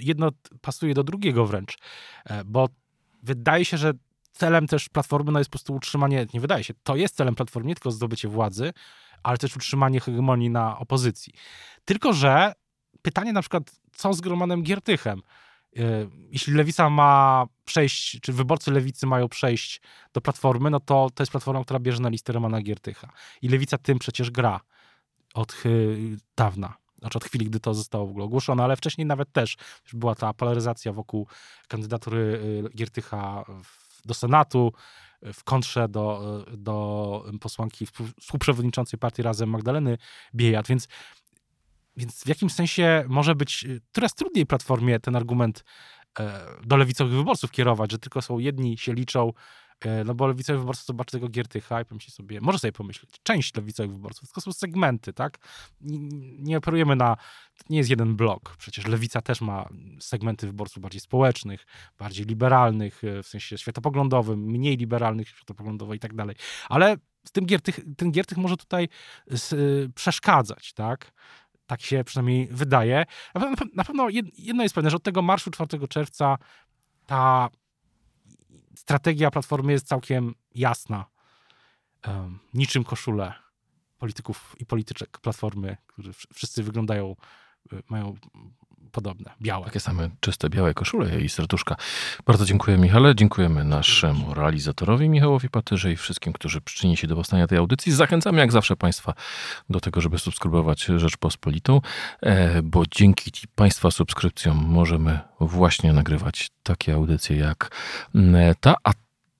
[0.00, 1.78] jedno pasuje do drugiego wręcz,
[2.24, 2.68] e, bo
[3.22, 3.92] wydaje się, że
[4.32, 7.68] celem też Platformy no jest po prostu utrzymanie, nie wydaje się, to jest celem Platformy
[7.68, 8.72] nie tylko zdobycie władzy,
[9.22, 11.32] ale też utrzymanie hegemonii na opozycji.
[11.84, 12.52] Tylko, że
[13.02, 15.22] pytanie na przykład, co z Gromanem Giertychem?
[15.78, 19.80] Y, jeśli lewica ma przejść, czy wyborcy lewicy mają przejść
[20.12, 23.12] do platformy, no to to jest platforma, która bierze na listę Romana Giertycha.
[23.42, 24.60] I lewica tym przecież gra
[25.34, 25.62] od
[26.36, 26.74] dawna.
[26.98, 29.56] Znaczy od chwili, gdy to zostało w ogóle ogłoszone, ale wcześniej nawet też
[29.92, 31.26] była ta polaryzacja wokół
[31.68, 33.44] kandydatury y, Giertycha
[34.04, 34.72] do Senatu,
[35.34, 37.86] w kontrze do, do posłanki
[38.20, 39.98] współprzewodniczącej partii Razem Magdaleny
[40.34, 40.88] Biejat, więc
[41.96, 45.64] więc w jakimś sensie może być y, coraz trudniej Platformie ten argument
[46.18, 49.32] e, do lewicowych wyborców kierować, że tylko są jedni się liczą,
[49.80, 53.56] e, no bo lewicowy wyborcy zobaczy tego Giertycha i pomyśli sobie, może sobie pomyśleć, część
[53.56, 55.38] lewicowych wyborców, tylko są segmenty, tak?
[56.38, 57.16] Nie, operujemy na,
[57.70, 59.68] nie jest jeden blok, przecież lewica też ma
[60.00, 61.66] segmenty wyborców bardziej społecznych,
[61.98, 66.36] bardziej liberalnych, e, w sensie światopoglądowym, mniej liberalnych światopoglądowo i tak dalej,
[66.68, 66.96] ale
[67.32, 68.88] tym Giertych, ten Giertych może tutaj
[69.94, 71.12] przeszkadzać, tak?
[71.66, 73.04] Tak się przynajmniej wydaje.
[73.74, 74.08] Na pewno
[74.38, 76.38] jedno jest pewne, że od tego marszu 4 czerwca
[77.06, 77.48] ta
[78.76, 81.04] strategia Platformy jest całkiem jasna.
[82.54, 83.32] Niczym koszule
[83.98, 87.16] polityków i polityczek Platformy, którzy wszyscy wyglądają,
[87.72, 88.16] y, mają
[88.92, 89.64] podobne, białe.
[89.64, 91.76] Takie same czyste, białe koszule i serduszka.
[92.26, 97.46] Bardzo dziękuję Michale, dziękujemy naszemu realizatorowi Michałowi Patyrze i wszystkim, którzy przyczynili się do powstania
[97.46, 97.92] tej audycji.
[97.92, 99.14] Zachęcamy jak zawsze Państwa
[99.70, 101.80] do tego, żeby subskrybować Rzeczpospolitą,
[102.20, 107.70] e, bo dzięki Państwa subskrypcjom możemy właśnie nagrywać takie audycje jak
[108.14, 108.92] mm, ta, a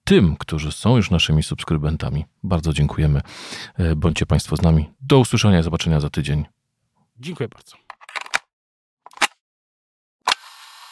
[0.05, 3.21] tym, którzy są już naszymi subskrybentami, bardzo dziękujemy.
[3.79, 4.91] E, bądźcie Państwo z nami.
[5.01, 6.45] Do usłyszenia i zobaczenia za tydzień.
[7.19, 7.82] Dziękuję bardzo.